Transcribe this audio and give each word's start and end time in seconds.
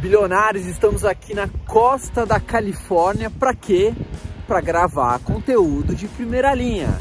Bilionários, 0.00 0.64
estamos 0.66 1.04
aqui 1.04 1.34
na 1.34 1.48
costa 1.66 2.24
da 2.24 2.38
Califórnia 2.38 3.28
para 3.28 3.52
quê? 3.52 3.92
Para 4.46 4.60
gravar 4.60 5.18
conteúdo 5.18 5.92
de 5.92 6.06
primeira 6.06 6.54
linha. 6.54 6.96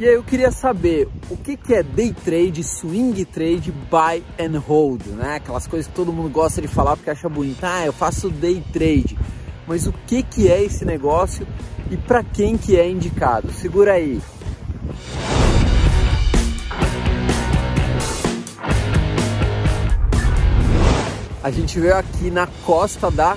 E 0.00 0.08
aí 0.08 0.14
eu 0.14 0.24
queria 0.24 0.50
saber 0.50 1.08
o 1.28 1.36
que, 1.36 1.58
que 1.58 1.74
é 1.74 1.82
day 1.82 2.10
trade, 2.10 2.64
swing 2.64 3.22
trade, 3.26 3.70
buy 3.90 4.24
and 4.40 4.58
hold, 4.58 5.04
né? 5.08 5.36
Aquelas 5.36 5.66
coisas 5.66 5.86
que 5.86 5.94
todo 5.94 6.10
mundo 6.10 6.30
gosta 6.30 6.62
de 6.62 6.68
falar 6.68 6.96
porque 6.96 7.10
acha 7.10 7.28
bonito. 7.28 7.62
Ah, 7.64 7.84
eu 7.84 7.92
faço 7.92 8.30
day 8.30 8.64
trade. 8.72 9.18
Mas 9.66 9.86
o 9.86 9.92
que, 10.06 10.22
que 10.22 10.50
é 10.50 10.64
esse 10.64 10.86
negócio 10.86 11.46
e 11.90 11.98
para 11.98 12.24
quem 12.24 12.56
que 12.56 12.78
é 12.78 12.88
indicado? 12.88 13.52
Segura 13.52 13.92
aí. 13.92 14.22
A 21.42 21.50
gente 21.50 21.80
veio 21.80 21.96
aqui 21.96 22.30
na 22.30 22.46
costa 22.64 23.10
da 23.10 23.36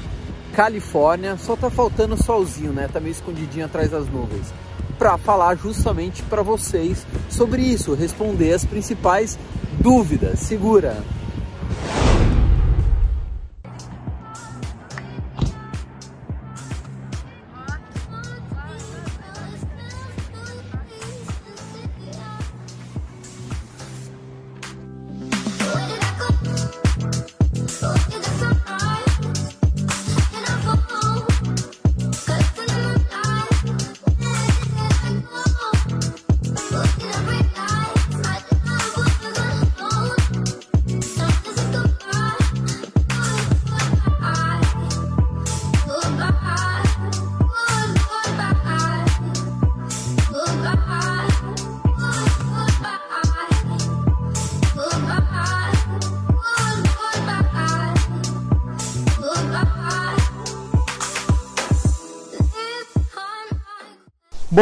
Califórnia, 0.53 1.37
só 1.37 1.55
tá 1.55 1.71
faltando 1.71 2.21
solzinho, 2.21 2.71
né? 2.71 2.87
Tá 2.91 2.99
meio 2.99 3.11
escondidinho 3.11 3.65
atrás 3.65 3.89
das 3.89 4.07
nuvens. 4.07 4.53
Para 4.97 5.17
falar 5.17 5.55
justamente 5.55 6.21
para 6.23 6.43
vocês 6.43 7.05
sobre 7.29 7.63
isso, 7.63 7.95
responder 7.95 8.53
as 8.53 8.63
principais 8.63 9.39
dúvidas. 9.81 10.39
Segura. 10.39 11.03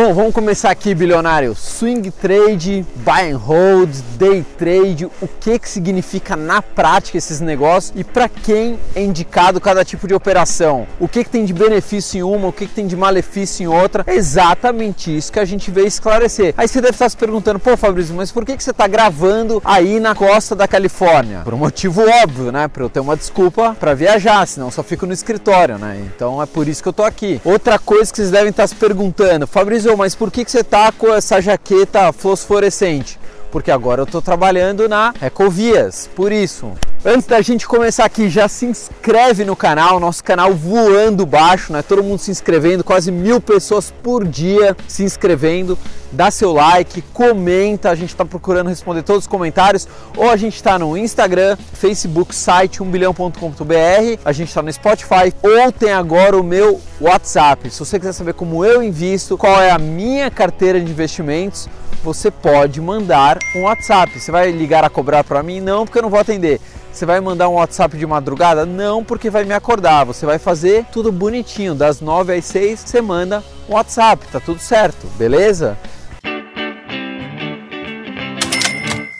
Bom, 0.05 0.13
vamos 0.13 0.33
começar 0.33 0.69
aqui, 0.69 0.93
bilionário. 0.93 1.55
Swing 1.55 2.11
trade, 2.11 2.85
buy 3.05 3.31
and 3.31 3.37
hold, 3.37 3.89
day 4.17 4.45
trade, 4.57 5.05
o 5.05 5.27
que 5.39 5.57
que 5.57 5.69
significa 5.69 6.35
na 6.35 6.61
prática 6.61 7.17
esses 7.17 7.39
negócios 7.39 7.97
e 7.97 8.03
para 8.03 8.27
quem 8.27 8.77
é 8.93 9.01
indicado 9.01 9.61
cada 9.61 9.85
tipo 9.85 10.05
de 10.05 10.13
operação? 10.13 10.85
O 10.99 11.07
que 11.07 11.23
que 11.23 11.29
tem 11.29 11.45
de 11.45 11.53
benefício 11.53 12.17
em 12.17 12.21
uma, 12.21 12.49
o 12.49 12.51
que 12.51 12.67
que 12.67 12.73
tem 12.73 12.85
de 12.85 12.97
malefício 12.97 13.63
em 13.63 13.67
outra? 13.67 14.03
É 14.05 14.13
exatamente 14.13 15.15
isso 15.15 15.31
que 15.31 15.39
a 15.39 15.45
gente 15.45 15.71
veio 15.71 15.87
esclarecer. 15.87 16.53
Aí 16.57 16.67
você 16.67 16.81
deve 16.81 16.95
estar 16.95 17.07
se 17.07 17.15
perguntando, 17.15 17.57
pô, 17.57 17.77
Fabrício, 17.77 18.13
mas 18.13 18.29
por 18.29 18.43
que 18.43 18.57
que 18.57 18.63
você 18.63 18.71
está 18.71 18.87
gravando 18.87 19.61
aí 19.63 20.01
na 20.01 20.13
costa 20.13 20.53
da 20.53 20.67
Califórnia? 20.67 21.43
Por 21.45 21.53
um 21.53 21.59
motivo 21.59 22.01
óbvio, 22.21 22.51
né? 22.51 22.67
Para 22.67 22.83
eu 22.83 22.89
ter 22.89 22.99
uma 22.99 23.15
desculpa 23.15 23.73
para 23.79 23.93
viajar, 23.93 24.45
senão 24.49 24.69
só 24.69 24.83
fico 24.83 25.05
no 25.05 25.13
escritório, 25.13 25.77
né? 25.77 25.97
Então 26.13 26.41
é 26.41 26.45
por 26.45 26.67
isso 26.67 26.83
que 26.83 26.89
eu 26.89 26.93
tô 26.93 27.03
aqui. 27.03 27.39
Outra 27.45 27.79
coisa 27.79 28.11
que 28.11 28.17
vocês 28.17 28.31
devem 28.31 28.49
estar 28.49 28.67
se 28.67 28.75
perguntando, 28.75 29.47
Fabrício 29.47 29.92
mas 29.97 30.15
por 30.15 30.31
que, 30.31 30.43
que 30.45 30.51
você 30.51 30.63
tá 30.63 30.91
com 30.91 31.13
essa 31.13 31.41
jaqueta 31.41 32.11
fosforescente? 32.11 33.19
Porque 33.51 33.69
agora 33.69 34.01
eu 34.01 34.05
estou 34.05 34.21
trabalhando 34.21 34.89
na 34.89 35.13
Ecovias, 35.21 36.09
por 36.15 36.31
isso. 36.31 36.71
Antes 37.05 37.27
da 37.27 37.41
gente 37.41 37.67
começar 37.67 38.05
aqui, 38.05 38.29
já 38.29 38.47
se 38.47 38.65
inscreve 38.65 39.45
no 39.45 39.55
canal, 39.55 39.99
nosso 39.99 40.23
canal 40.23 40.53
voando 40.53 41.25
baixo, 41.25 41.71
né? 41.71 41.81
Todo 41.81 42.01
mundo 42.01 42.19
se 42.19 42.31
inscrevendo, 42.31 42.83
quase 42.83 43.11
mil 43.11 43.39
pessoas 43.39 43.93
por 44.01 44.25
dia 44.25 44.75
se 44.87 45.03
inscrevendo. 45.03 45.77
Dá 46.13 46.29
seu 46.29 46.53
like, 46.53 47.01
comenta, 47.11 47.89
a 47.89 47.95
gente 47.95 48.09
está 48.09 48.23
procurando 48.23 48.69
responder 48.69 49.01
todos 49.01 49.23
os 49.23 49.27
comentários. 49.27 49.87
Ou 50.15 50.29
a 50.29 50.37
gente 50.37 50.55
está 50.55 50.77
no 50.77 50.95
Instagram, 50.95 51.57
Facebook, 51.73 52.35
site 52.35 52.81
1bilhão.com.br, 52.81 54.19
a 54.23 54.31
gente 54.31 54.49
está 54.49 54.61
no 54.61 54.71
Spotify, 54.71 55.33
ou 55.41 55.71
tem 55.71 55.91
agora 55.91 56.39
o 56.39 56.43
meu 56.43 56.79
WhatsApp. 57.01 57.67
Se 57.71 57.79
você 57.79 57.97
quiser 57.97 58.13
saber 58.13 58.35
como 58.35 58.63
eu 58.63 58.83
invisto, 58.83 59.35
qual 59.35 59.59
é 59.59 59.71
a 59.71 59.79
minha 59.79 60.29
carteira 60.29 60.79
de 60.79 60.91
investimentos, 60.91 61.67
você 62.03 62.29
pode 62.29 62.79
mandar 62.79 63.39
um 63.55 63.63
WhatsApp. 63.63 64.19
Você 64.19 64.31
vai 64.31 64.51
ligar 64.51 64.83
a 64.83 64.89
cobrar 64.91 65.23
para 65.23 65.41
mim? 65.41 65.59
Não, 65.61 65.83
porque 65.83 65.97
eu 65.97 66.03
não 66.03 66.11
vou 66.11 66.19
atender. 66.19 66.61
Você 66.91 67.07
vai 67.07 67.19
mandar 67.19 67.49
um 67.49 67.53
WhatsApp 67.53 67.97
de 67.97 68.05
madrugada? 68.05 68.67
Não, 68.67 69.03
porque 69.03 69.31
vai 69.31 69.45
me 69.45 69.53
acordar. 69.53 70.03
Você 70.03 70.27
vai 70.27 70.37
fazer 70.37 70.85
tudo 70.91 71.11
bonitinho, 71.11 71.73
das 71.73 72.01
9 72.01 72.35
às 72.35 72.45
6, 72.45 72.81
você 72.81 73.01
manda 73.01 73.43
um 73.67 73.73
WhatsApp, 73.73 74.27
tá 74.31 74.39
tudo 74.39 74.59
certo, 74.59 75.07
beleza? 75.17 75.75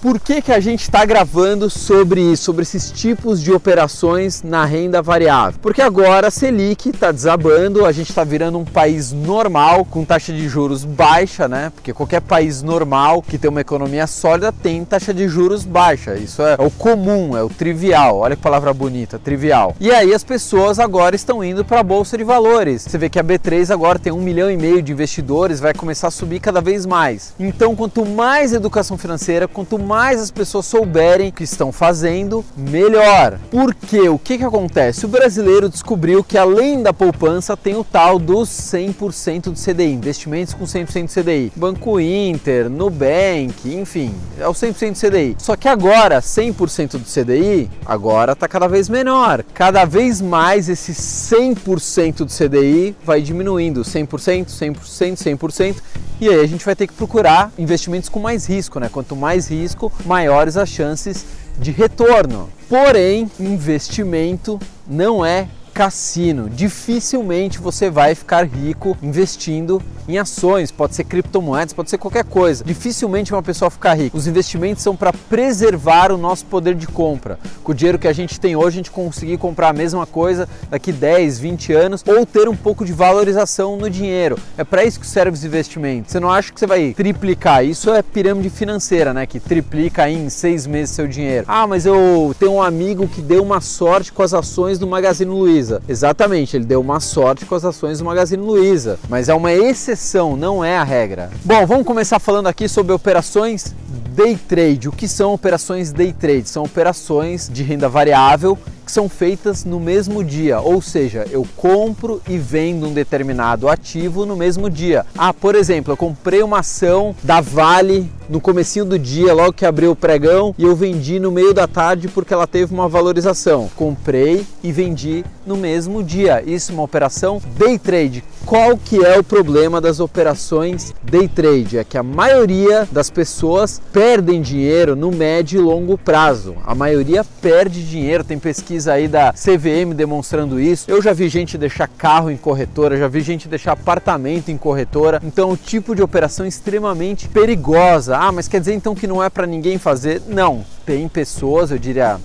Por 0.04 0.20
que, 0.20 0.42
que 0.42 0.52
a 0.52 0.60
gente 0.60 0.82
está 0.82 1.06
gravando 1.06 1.70
sobre 1.70 2.20
isso, 2.20 2.44
sobre 2.44 2.64
esses 2.64 2.92
tipos 2.92 3.42
de 3.42 3.54
operações 3.54 4.44
na 4.44 4.66
renda 4.66 5.02
variável? 5.02 5.58
Porque 5.62 5.82
agora 5.82 6.28
a 6.28 6.30
Selic 6.30 6.90
está 6.90 7.10
desabando, 7.10 7.86
a 7.86 7.92
gente 7.94 8.10
está 8.10 8.22
virando 8.26 8.60
um 8.60 8.66
país 8.66 9.14
normal, 9.14 9.86
com 9.86 10.04
taxa 10.04 10.34
de 10.34 10.50
juros 10.50 10.84
baixa, 10.84 11.48
né? 11.48 11.72
Porque 11.74 11.94
qualquer 11.94 12.20
país 12.20 12.62
normal 12.62 13.22
que 13.22 13.38
tem 13.38 13.50
uma 13.50 13.62
economia 13.62 14.06
sólida 14.06 14.52
tem 14.52 14.84
taxa 14.84 15.14
de 15.14 15.26
juros 15.30 15.64
baixa. 15.64 16.16
Isso 16.16 16.42
é, 16.42 16.58
o 16.60 16.70
comum, 16.70 17.38
é 17.38 17.42
o 17.42 17.48
trivial. 17.48 18.18
Olha 18.18 18.36
que 18.36 18.42
palavra 18.42 18.74
bonita, 18.74 19.18
trivial. 19.18 19.74
E 19.80 19.90
aí 19.90 20.14
as 20.14 20.22
pessoas 20.22 20.80
agora 20.80 21.16
estão 21.16 21.42
indo 21.42 21.64
para 21.64 21.80
a 21.80 21.84
Bolsa 21.84 22.18
de 22.18 22.26
Valores. 22.26 22.82
Você 22.82 22.98
vê 22.98 23.08
que 23.08 23.20
a 23.20 23.24
B3 23.24 23.72
agora 23.72 23.98
tem 23.98 24.12
um 24.12 24.22
milhão 24.22 24.52
e 24.52 24.58
meio 24.58 24.82
de 24.82 24.92
investidores, 24.92 25.62
vai 25.62 25.74
começar 25.74 26.10
a 26.10 26.12
subir 26.12 26.42
cada 26.42 26.60
vez 26.60 26.86
mais. 26.86 27.34
Então, 27.40 27.74
quanto 27.74 28.06
mais 28.06 28.52
educação 28.52 28.98
financeira, 28.98 29.48
quanto 29.48 29.80
mais 29.80 29.93
mais 29.94 30.20
as 30.20 30.32
pessoas 30.32 30.66
souberem 30.66 31.30
o 31.30 31.32
que 31.32 31.44
estão 31.44 31.72
fazendo, 31.72 32.44
melhor. 32.58 33.38
Porque 33.52 34.10
o 34.10 34.18
que, 34.18 34.40
que 34.40 34.44
acontece? 34.44 35.06
O 35.06 35.08
brasileiro 35.08 35.70
descobriu 35.70 36.24
que 36.24 36.36
além 36.36 36.82
da 36.82 36.92
poupança 36.92 37.56
tem 37.56 37.76
o 37.76 37.84
tal 37.84 38.18
dos 38.18 38.50
100% 38.50 39.52
do 39.52 39.54
CDI, 39.54 39.94
investimentos 39.94 40.56
com 40.56 40.64
100% 40.66 41.06
do 41.06 41.22
CDI. 41.22 41.54
Banco 41.56 42.00
Inter, 42.00 42.72
Nubank, 42.72 43.72
enfim, 43.72 44.16
é 44.40 44.48
o 44.48 44.54
100% 44.54 44.94
do 44.94 45.00
CDI. 45.00 45.36
Só 45.38 45.56
que 45.56 45.68
agora, 45.68 46.20
100% 46.20 46.94
do 46.94 47.06
CDI, 47.06 47.70
agora 47.86 48.32
está 48.32 48.48
cada 48.48 48.68
vez 48.68 48.90
menor. 48.90 49.46
Cada 49.54 49.86
vez 49.86 50.20
mais 50.20 50.70
esse 50.70 50.92
100% 50.92 52.26
do 52.26 52.34
CDI 52.34 52.96
vai 53.06 53.22
diminuindo, 53.22 53.82
100%, 53.82 54.48
100%, 54.48 55.38
100%, 55.38 55.76
e 56.24 56.30
aí 56.30 56.40
a 56.40 56.48
gente 56.48 56.64
vai 56.64 56.74
ter 56.74 56.88
que 56.88 56.94
procurar 56.94 57.52
investimentos 57.58 58.08
com 58.08 58.18
mais 58.18 58.48
risco, 58.48 58.80
né? 58.80 58.88
Quanto 58.88 59.14
mais 59.14 59.50
risco, 59.50 59.92
maiores 60.06 60.56
as 60.56 60.70
chances 60.70 61.26
de 61.60 61.70
retorno. 61.70 62.50
Porém, 62.70 63.30
investimento 63.38 64.58
não 64.88 65.26
é 65.26 65.50
cassino. 65.74 66.50
Dificilmente 66.50 67.58
você 67.60 67.90
vai 67.90 68.14
ficar 68.14 68.46
rico 68.46 68.96
investindo 69.02 69.82
em 70.08 70.18
ações, 70.18 70.72
pode 70.72 70.96
ser 70.96 71.06
criptomoedas, 71.06 71.74
pode 71.74 71.90
ser 71.90 71.98
qualquer 71.98 72.26
coisa. 72.26 72.64
Dificilmente 72.64 73.34
uma 73.34 73.42
pessoa 73.42 73.72
ficar 73.72 73.94
rica. 73.96 74.16
Os 74.16 74.28
investimentos 74.28 74.84
são 74.84 74.96
para 74.96 75.12
preservar 75.14 76.12
o 76.12 76.18
nosso 76.18 76.46
poder 76.46 76.76
de 76.76 76.86
compra. 76.88 77.40
Com 77.64 77.72
o 77.72 77.76
dinheiro 77.76 77.98
que 77.98 78.08
a 78.08 78.14
gente 78.14 78.40
tem 78.40 78.56
hoje, 78.56 78.68
a 78.68 78.72
gente 78.80 78.92
conseguir 78.92 79.38
comprar 79.38 79.70
a 79.70 79.74
mesma 79.74 80.06
coisa 80.06 80.48
daqui 80.70 80.92
10, 80.92 81.40
20 81.40 81.74
anos 81.74 82.04
ou 82.06 82.26
ter 82.26 82.48
um 82.48 82.56
pouco 82.56 82.86
de 82.86 82.94
valorização 82.94 83.78
no 83.78 83.90
dinheiro. 83.90 84.38
É 84.58 84.64
para 84.64 84.84
isso 84.84 85.00
que 85.00 85.08
serve 85.08 85.32
os 85.32 85.44
investimentos. 85.44 86.12
Você 86.12 86.20
não 86.20 86.30
acha 86.30 86.52
que 86.52 86.60
você 86.60 86.68
vai 86.68 86.94
triplicar? 86.94 87.66
Isso 87.66 87.90
é 87.90 88.02
pirâmide 88.02 88.50
financeira, 88.50 89.14
né? 89.14 89.26
Que 89.26 89.40
triplica 89.40 90.10
em 90.10 90.30
seis 90.30 90.68
meses 90.68 90.96
seu 90.96 91.08
dinheiro. 91.08 91.46
Ah, 91.48 91.66
mas 91.66 91.86
eu 91.86 92.36
tenho 92.38 92.54
um 92.54 92.62
amigo 92.62 93.08
que 93.08 93.22
deu 93.22 93.42
uma 93.42 93.62
sorte 93.62 94.12
com 94.12 94.22
as 94.22 94.34
ações 94.34 94.78
do 94.78 94.86
Magazine 94.86 95.32
Luiza. 95.32 95.63
Luiza. 95.64 95.82
Exatamente, 95.88 96.58
ele 96.58 96.66
deu 96.66 96.82
uma 96.82 97.00
sorte 97.00 97.46
com 97.46 97.56
as 97.56 97.64
ações 97.64 98.00
do 98.00 98.06
Magazine 98.06 98.44
Luiza, 98.44 99.00
mas 99.10 99.30
é 99.30 99.34
uma 99.34 99.54
exceção, 99.54 100.36
não 100.36 100.64
é 100.64 100.78
a 100.78 100.84
regra. 100.84 101.32
Bom, 101.44 101.66
vamos 101.66 101.86
começar 101.86 102.20
falando 102.20 102.48
aqui 102.48 102.68
sobre 102.68 102.92
operações 102.92 103.74
day 104.14 104.38
trade. 104.38 104.90
O 104.90 104.92
que 104.92 105.08
são 105.08 105.34
operações 105.34 105.92
day 105.92 106.12
trade? 106.12 106.50
São 106.50 106.64
operações 106.64 107.50
de 107.52 107.64
renda 107.64 107.88
variável 107.88 108.58
que 108.86 108.92
são 108.92 109.08
feitas 109.08 109.66
no 109.66 109.80
mesmo 109.80 110.24
dia, 110.24 110.60
ou 110.60 110.82
seja, 110.82 111.26
eu 111.32 111.46
compro 111.56 112.22
e 112.28 112.38
vendo 112.38 112.88
um 112.88 112.94
determinado 112.94 113.68
ativo 113.68 114.26
no 114.26 114.36
mesmo 114.36 114.70
dia. 114.70 115.06
Ah, 115.18 115.34
por 115.34 115.56
exemplo, 115.56 115.94
eu 115.94 115.98
comprei 115.98 116.44
uma 116.44 116.60
ação 116.60 117.16
da 117.24 117.42
Vale 117.42 118.12
no 118.30 118.40
comecinho 118.40 118.86
do 118.86 118.98
dia, 118.98 119.34
logo 119.34 119.54
que 119.54 119.66
abriu 119.66 119.92
o 119.92 119.96
pregão, 119.96 120.56
e 120.58 120.64
eu 120.64 120.76
vendi 120.76 121.20
no 121.20 121.32
meio 121.32 121.54
da 121.54 121.68
tarde 121.68 122.08
porque 122.08 122.34
ela 122.34 122.48
teve 122.48 122.74
uma 122.74 122.88
valorização. 122.88 123.70
Comprei 123.76 124.46
e 124.64 124.72
vendi 124.72 125.24
no 125.46 125.56
mesmo 125.56 126.04
dia. 126.04 126.44
Isso 126.46 126.72
é 126.72 126.76
uma 126.76 126.84
operação 126.84 127.42
day 127.58 127.78
trade. 127.78 128.24
Qual 128.46 128.78
que 128.78 129.04
é 129.04 129.18
o 129.18 129.24
problema 129.24 129.80
das 129.80 130.02
operações 130.02 130.94
day 131.02 131.28
trade? 131.28 131.78
É 131.78 131.84
que 131.84 131.98
a 131.98 132.04
maioria 132.04 132.88
das 132.92 133.10
pessoas 133.10 133.82
perdem 133.92 134.42
dinheiro 134.42 134.96
no 134.96 135.12
médio 135.12 135.60
e 135.60 135.64
longo 135.64 135.98
prazo. 135.98 136.56
A 136.66 136.76
maioria 136.76 137.24
perde 137.42 137.88
dinheiro, 137.88 138.24
tem 138.24 138.38
pesquisa 138.38 138.94
aí 138.94 139.08
da 139.08 139.34
CVM 139.34 139.94
demonstrando 139.96 140.60
isso. 140.60 140.92
Eu 140.92 141.02
já 141.02 141.14
vi 141.14 141.30
gente 141.30 141.58
deixar 141.58 141.88
carro 141.88 142.30
em 142.30 142.38
corretora, 142.38 142.98
já 142.98 143.08
vi 143.08 143.22
gente 143.22 143.48
deixar 143.48 143.72
apartamento 143.72 144.50
em 144.50 144.58
corretora. 144.58 145.22
Então, 145.24 145.50
o 145.50 145.58
tipo 145.58 145.96
de 145.96 146.04
operação 146.04 146.46
extremamente 146.46 147.30
perigosa. 147.30 148.18
Ah, 148.18 148.32
mas 148.32 148.50
quer 148.50 148.60
dizer 148.60 148.74
então 148.74 148.94
que 148.94 149.08
não 149.08 149.24
é 149.24 149.30
para 149.30 149.48
ninguém 149.48 149.78
fazer? 149.78 150.22
Não, 150.28 150.66
tem 150.86 151.08
pessoas, 151.08 151.72
eu 151.72 151.80
diria 151.80 152.20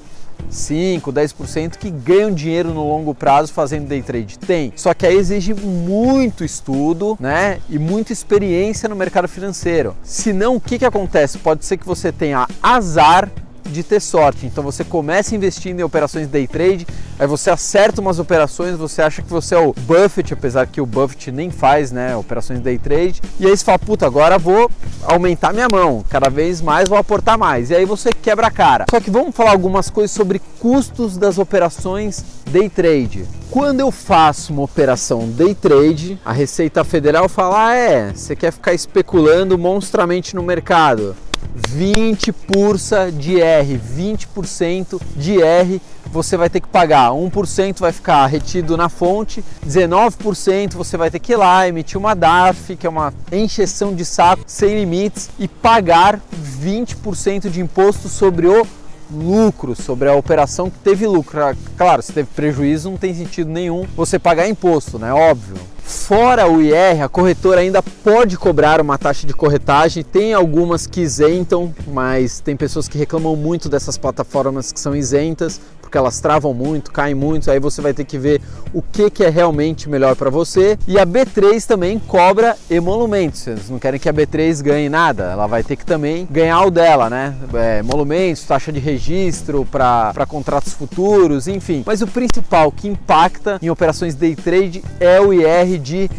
5, 0.50 1.12
10% 1.12 1.76
que 1.76 1.90
ganham 1.90 2.32
dinheiro 2.32 2.72
no 2.72 2.86
longo 2.88 3.14
prazo 3.14 3.52
fazendo 3.52 3.88
day 3.88 4.02
trade? 4.02 4.38
Tem. 4.38 4.72
Só 4.76 4.94
que 4.94 5.06
aí 5.06 5.16
exige 5.16 5.54
muito 5.54 6.44
estudo, 6.44 7.16
né? 7.20 7.58
E 7.68 7.78
muita 7.78 8.12
experiência 8.12 8.88
no 8.88 8.96
mercado 8.96 9.28
financeiro. 9.28 9.96
Senão, 10.02 10.56
o 10.56 10.60
que, 10.60 10.78
que 10.78 10.84
acontece? 10.84 11.38
Pode 11.38 11.64
ser 11.64 11.76
que 11.76 11.86
você 11.86 12.12
tenha 12.12 12.46
azar 12.62 13.30
de 13.70 13.82
ter 13.82 14.00
sorte. 14.00 14.46
Então 14.46 14.62
você 14.62 14.84
começa 14.84 15.34
investindo 15.34 15.80
em 15.80 15.82
operações 15.82 16.26
day 16.26 16.46
trade, 16.46 16.86
aí 17.18 17.26
você 17.26 17.50
acerta 17.50 18.00
umas 18.00 18.18
operações, 18.18 18.76
você 18.76 19.02
acha 19.02 19.22
que 19.22 19.30
você 19.30 19.54
é 19.54 19.58
o 19.58 19.72
Buffett, 19.72 20.32
apesar 20.34 20.66
que 20.66 20.80
o 20.80 20.86
Buffett 20.86 21.30
nem 21.30 21.50
faz, 21.50 21.92
né, 21.92 22.16
operações 22.16 22.60
day 22.60 22.78
trade. 22.78 23.20
E 23.38 23.46
aí 23.46 23.56
você 23.56 23.64
fala, 23.64 23.78
puta, 23.78 24.06
agora 24.06 24.38
vou 24.38 24.70
aumentar 25.02 25.52
minha 25.52 25.68
mão, 25.70 26.04
cada 26.08 26.28
vez 26.28 26.60
mais 26.60 26.88
vou 26.88 26.98
aportar 26.98 27.38
mais. 27.38 27.70
E 27.70 27.74
aí 27.74 27.84
você 27.84 28.12
quebra 28.12 28.48
a 28.48 28.50
cara. 28.50 28.86
Só 28.90 29.00
que 29.00 29.10
vamos 29.10 29.34
falar 29.34 29.52
algumas 29.52 29.90
coisas 29.90 30.10
sobre 30.10 30.40
custos 30.60 31.16
das 31.16 31.38
operações 31.38 32.24
day 32.50 32.68
trade. 32.68 33.24
Quando 33.50 33.80
eu 33.80 33.90
faço 33.90 34.52
uma 34.52 34.62
operação 34.62 35.28
day 35.28 35.54
trade, 35.54 36.18
a 36.24 36.32
Receita 36.32 36.84
Federal 36.84 37.28
fala: 37.28 37.68
ah, 37.68 37.74
é, 37.74 38.12
você 38.12 38.36
quer 38.36 38.52
ficar 38.52 38.74
especulando 38.74 39.56
monstramente 39.56 40.34
no 40.34 40.42
mercado. 40.42 41.16
20 41.54 42.32
pursa 42.32 43.10
de 43.10 43.40
R, 43.40 43.78
20% 43.78 45.00
de 45.16 45.40
R 45.42 45.80
você 46.10 46.36
vai 46.36 46.48
ter 46.48 46.60
que 46.60 46.68
pagar. 46.68 47.10
1% 47.10 47.80
vai 47.80 47.92
ficar 47.92 48.26
retido 48.26 48.76
na 48.76 48.88
fonte, 48.88 49.44
19% 49.66 50.74
você 50.74 50.96
vai 50.96 51.10
ter 51.10 51.18
que 51.18 51.32
ir 51.32 51.36
lá 51.36 51.68
emitir 51.68 51.98
uma 51.98 52.14
DARF, 52.14 52.76
que 52.76 52.86
é 52.86 52.90
uma 52.90 53.12
encheção 53.30 53.94
de 53.94 54.04
saco 54.04 54.42
sem 54.46 54.78
limites, 54.78 55.30
e 55.38 55.46
pagar 55.46 56.20
20% 56.62 57.50
de 57.50 57.60
imposto 57.60 58.08
sobre 58.08 58.46
o 58.46 58.66
lucro, 59.10 59.74
sobre 59.74 60.08
a 60.08 60.14
operação 60.14 60.70
que 60.70 60.78
teve 60.78 61.06
lucro. 61.06 61.40
Claro, 61.76 62.02
se 62.02 62.12
teve 62.12 62.28
prejuízo, 62.34 62.90
não 62.90 62.96
tem 62.96 63.14
sentido 63.14 63.50
nenhum 63.50 63.86
você 63.96 64.18
pagar 64.18 64.48
imposto, 64.48 64.98
né? 64.98 65.12
Óbvio. 65.12 65.56
Fora 65.88 66.46
o 66.46 66.60
IR, 66.60 67.02
a 67.02 67.08
corretora 67.08 67.62
ainda 67.62 67.82
pode 67.82 68.36
cobrar 68.36 68.78
uma 68.78 68.98
taxa 68.98 69.26
de 69.26 69.32
corretagem. 69.32 70.04
Tem 70.04 70.34
algumas 70.34 70.86
que 70.86 71.00
isentam, 71.00 71.74
mas 71.86 72.40
tem 72.40 72.54
pessoas 72.54 72.86
que 72.86 72.98
reclamam 72.98 73.34
muito 73.34 73.70
dessas 73.70 73.96
plataformas 73.96 74.70
que 74.70 74.78
são 74.78 74.94
isentas, 74.94 75.58
porque 75.80 75.96
elas 75.96 76.20
travam 76.20 76.52
muito, 76.52 76.92
caem 76.92 77.14
muito. 77.14 77.50
Aí 77.50 77.58
você 77.58 77.80
vai 77.80 77.94
ter 77.94 78.04
que 78.04 78.18
ver 78.18 78.42
o 78.74 78.82
que, 78.82 79.10
que 79.10 79.24
é 79.24 79.30
realmente 79.30 79.88
melhor 79.88 80.14
para 80.14 80.28
você. 80.28 80.78
E 80.86 80.98
a 80.98 81.06
B3 81.06 81.64
também 81.64 81.98
cobra 81.98 82.54
emolumentos. 82.70 83.40
Vocês 83.40 83.70
não 83.70 83.78
querem 83.78 83.98
que 83.98 84.08
a 84.08 84.12
B3 84.12 84.62
ganhe 84.62 84.90
nada, 84.90 85.30
ela 85.32 85.46
vai 85.46 85.62
ter 85.62 85.76
que 85.76 85.86
também 85.86 86.28
ganhar 86.30 86.62
o 86.62 86.70
dela, 86.70 87.08
né? 87.08 87.34
É, 87.54 87.78
emolumentos, 87.78 88.44
taxa 88.44 88.70
de 88.70 88.78
registro 88.78 89.64
para 89.64 90.26
contratos 90.28 90.74
futuros, 90.74 91.48
enfim. 91.48 91.82
Mas 91.86 92.02
o 92.02 92.06
principal 92.06 92.70
que 92.70 92.86
impacta 92.86 93.58
em 93.62 93.70
operações 93.70 94.14
day 94.14 94.36
trade 94.36 94.84
é 95.00 95.18
o 95.18 95.32
IR 95.32 95.77
de 95.78 96.10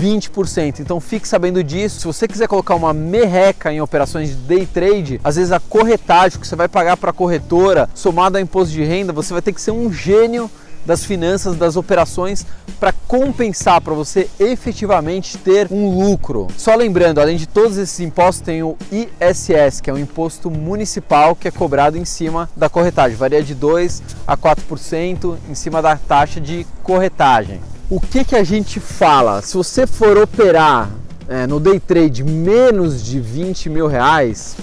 20%. 0.00 0.80
Então 0.80 1.00
fique 1.00 1.26
sabendo 1.26 1.62
disso. 1.62 2.00
Se 2.00 2.06
você 2.06 2.26
quiser 2.26 2.48
colocar 2.48 2.74
uma 2.74 2.92
merreca 2.92 3.72
em 3.72 3.80
operações 3.80 4.30
de 4.30 4.36
day 4.36 4.66
trade, 4.66 5.20
às 5.22 5.36
vezes 5.36 5.52
a 5.52 5.60
corretagem 5.60 6.40
que 6.40 6.46
você 6.46 6.56
vai 6.56 6.68
pagar 6.68 6.96
para 6.96 7.10
a 7.10 7.12
corretora, 7.12 7.88
somado 7.94 8.36
ao 8.36 8.42
imposto 8.42 8.72
de 8.72 8.82
renda, 8.84 9.12
você 9.12 9.32
vai 9.32 9.42
ter 9.42 9.52
que 9.52 9.60
ser 9.60 9.70
um 9.70 9.92
gênio 9.92 10.50
das 10.88 11.04
finanças, 11.04 11.54
das 11.54 11.76
operações, 11.76 12.46
para 12.80 12.92
compensar, 13.06 13.80
para 13.80 13.92
você 13.92 14.28
efetivamente 14.40 15.36
ter 15.36 15.68
um 15.70 15.90
lucro. 15.90 16.48
Só 16.56 16.74
lembrando, 16.74 17.20
além 17.20 17.36
de 17.36 17.46
todos 17.46 17.76
esses 17.76 18.00
impostos, 18.00 18.40
tem 18.40 18.62
o 18.62 18.74
ISS, 18.90 19.82
que 19.82 19.90
é 19.90 19.92
um 19.92 19.98
imposto 19.98 20.50
municipal 20.50 21.36
que 21.36 21.46
é 21.46 21.50
cobrado 21.50 21.98
em 21.98 22.06
cima 22.06 22.48
da 22.56 22.70
corretagem, 22.70 23.16
varia 23.16 23.42
de 23.42 23.54
2 23.54 24.02
a 24.26 24.36
4% 24.36 25.36
em 25.50 25.54
cima 25.54 25.82
da 25.82 25.96
taxa 25.96 26.40
de 26.40 26.66
corretagem 26.82 27.60
o 27.90 27.98
que, 27.98 28.22
que 28.22 28.36
a 28.36 28.44
gente 28.44 28.78
fala? 28.80 29.40
Se 29.40 29.54
você 29.54 29.86
for 29.86 30.18
operar 30.18 30.90
é, 31.26 31.46
no 31.46 31.58
day 31.58 31.80
trade 31.80 32.22
menos 32.22 33.02
de 33.02 33.18
20 33.18 33.70
mil 33.70 33.86
reais, 33.86 34.56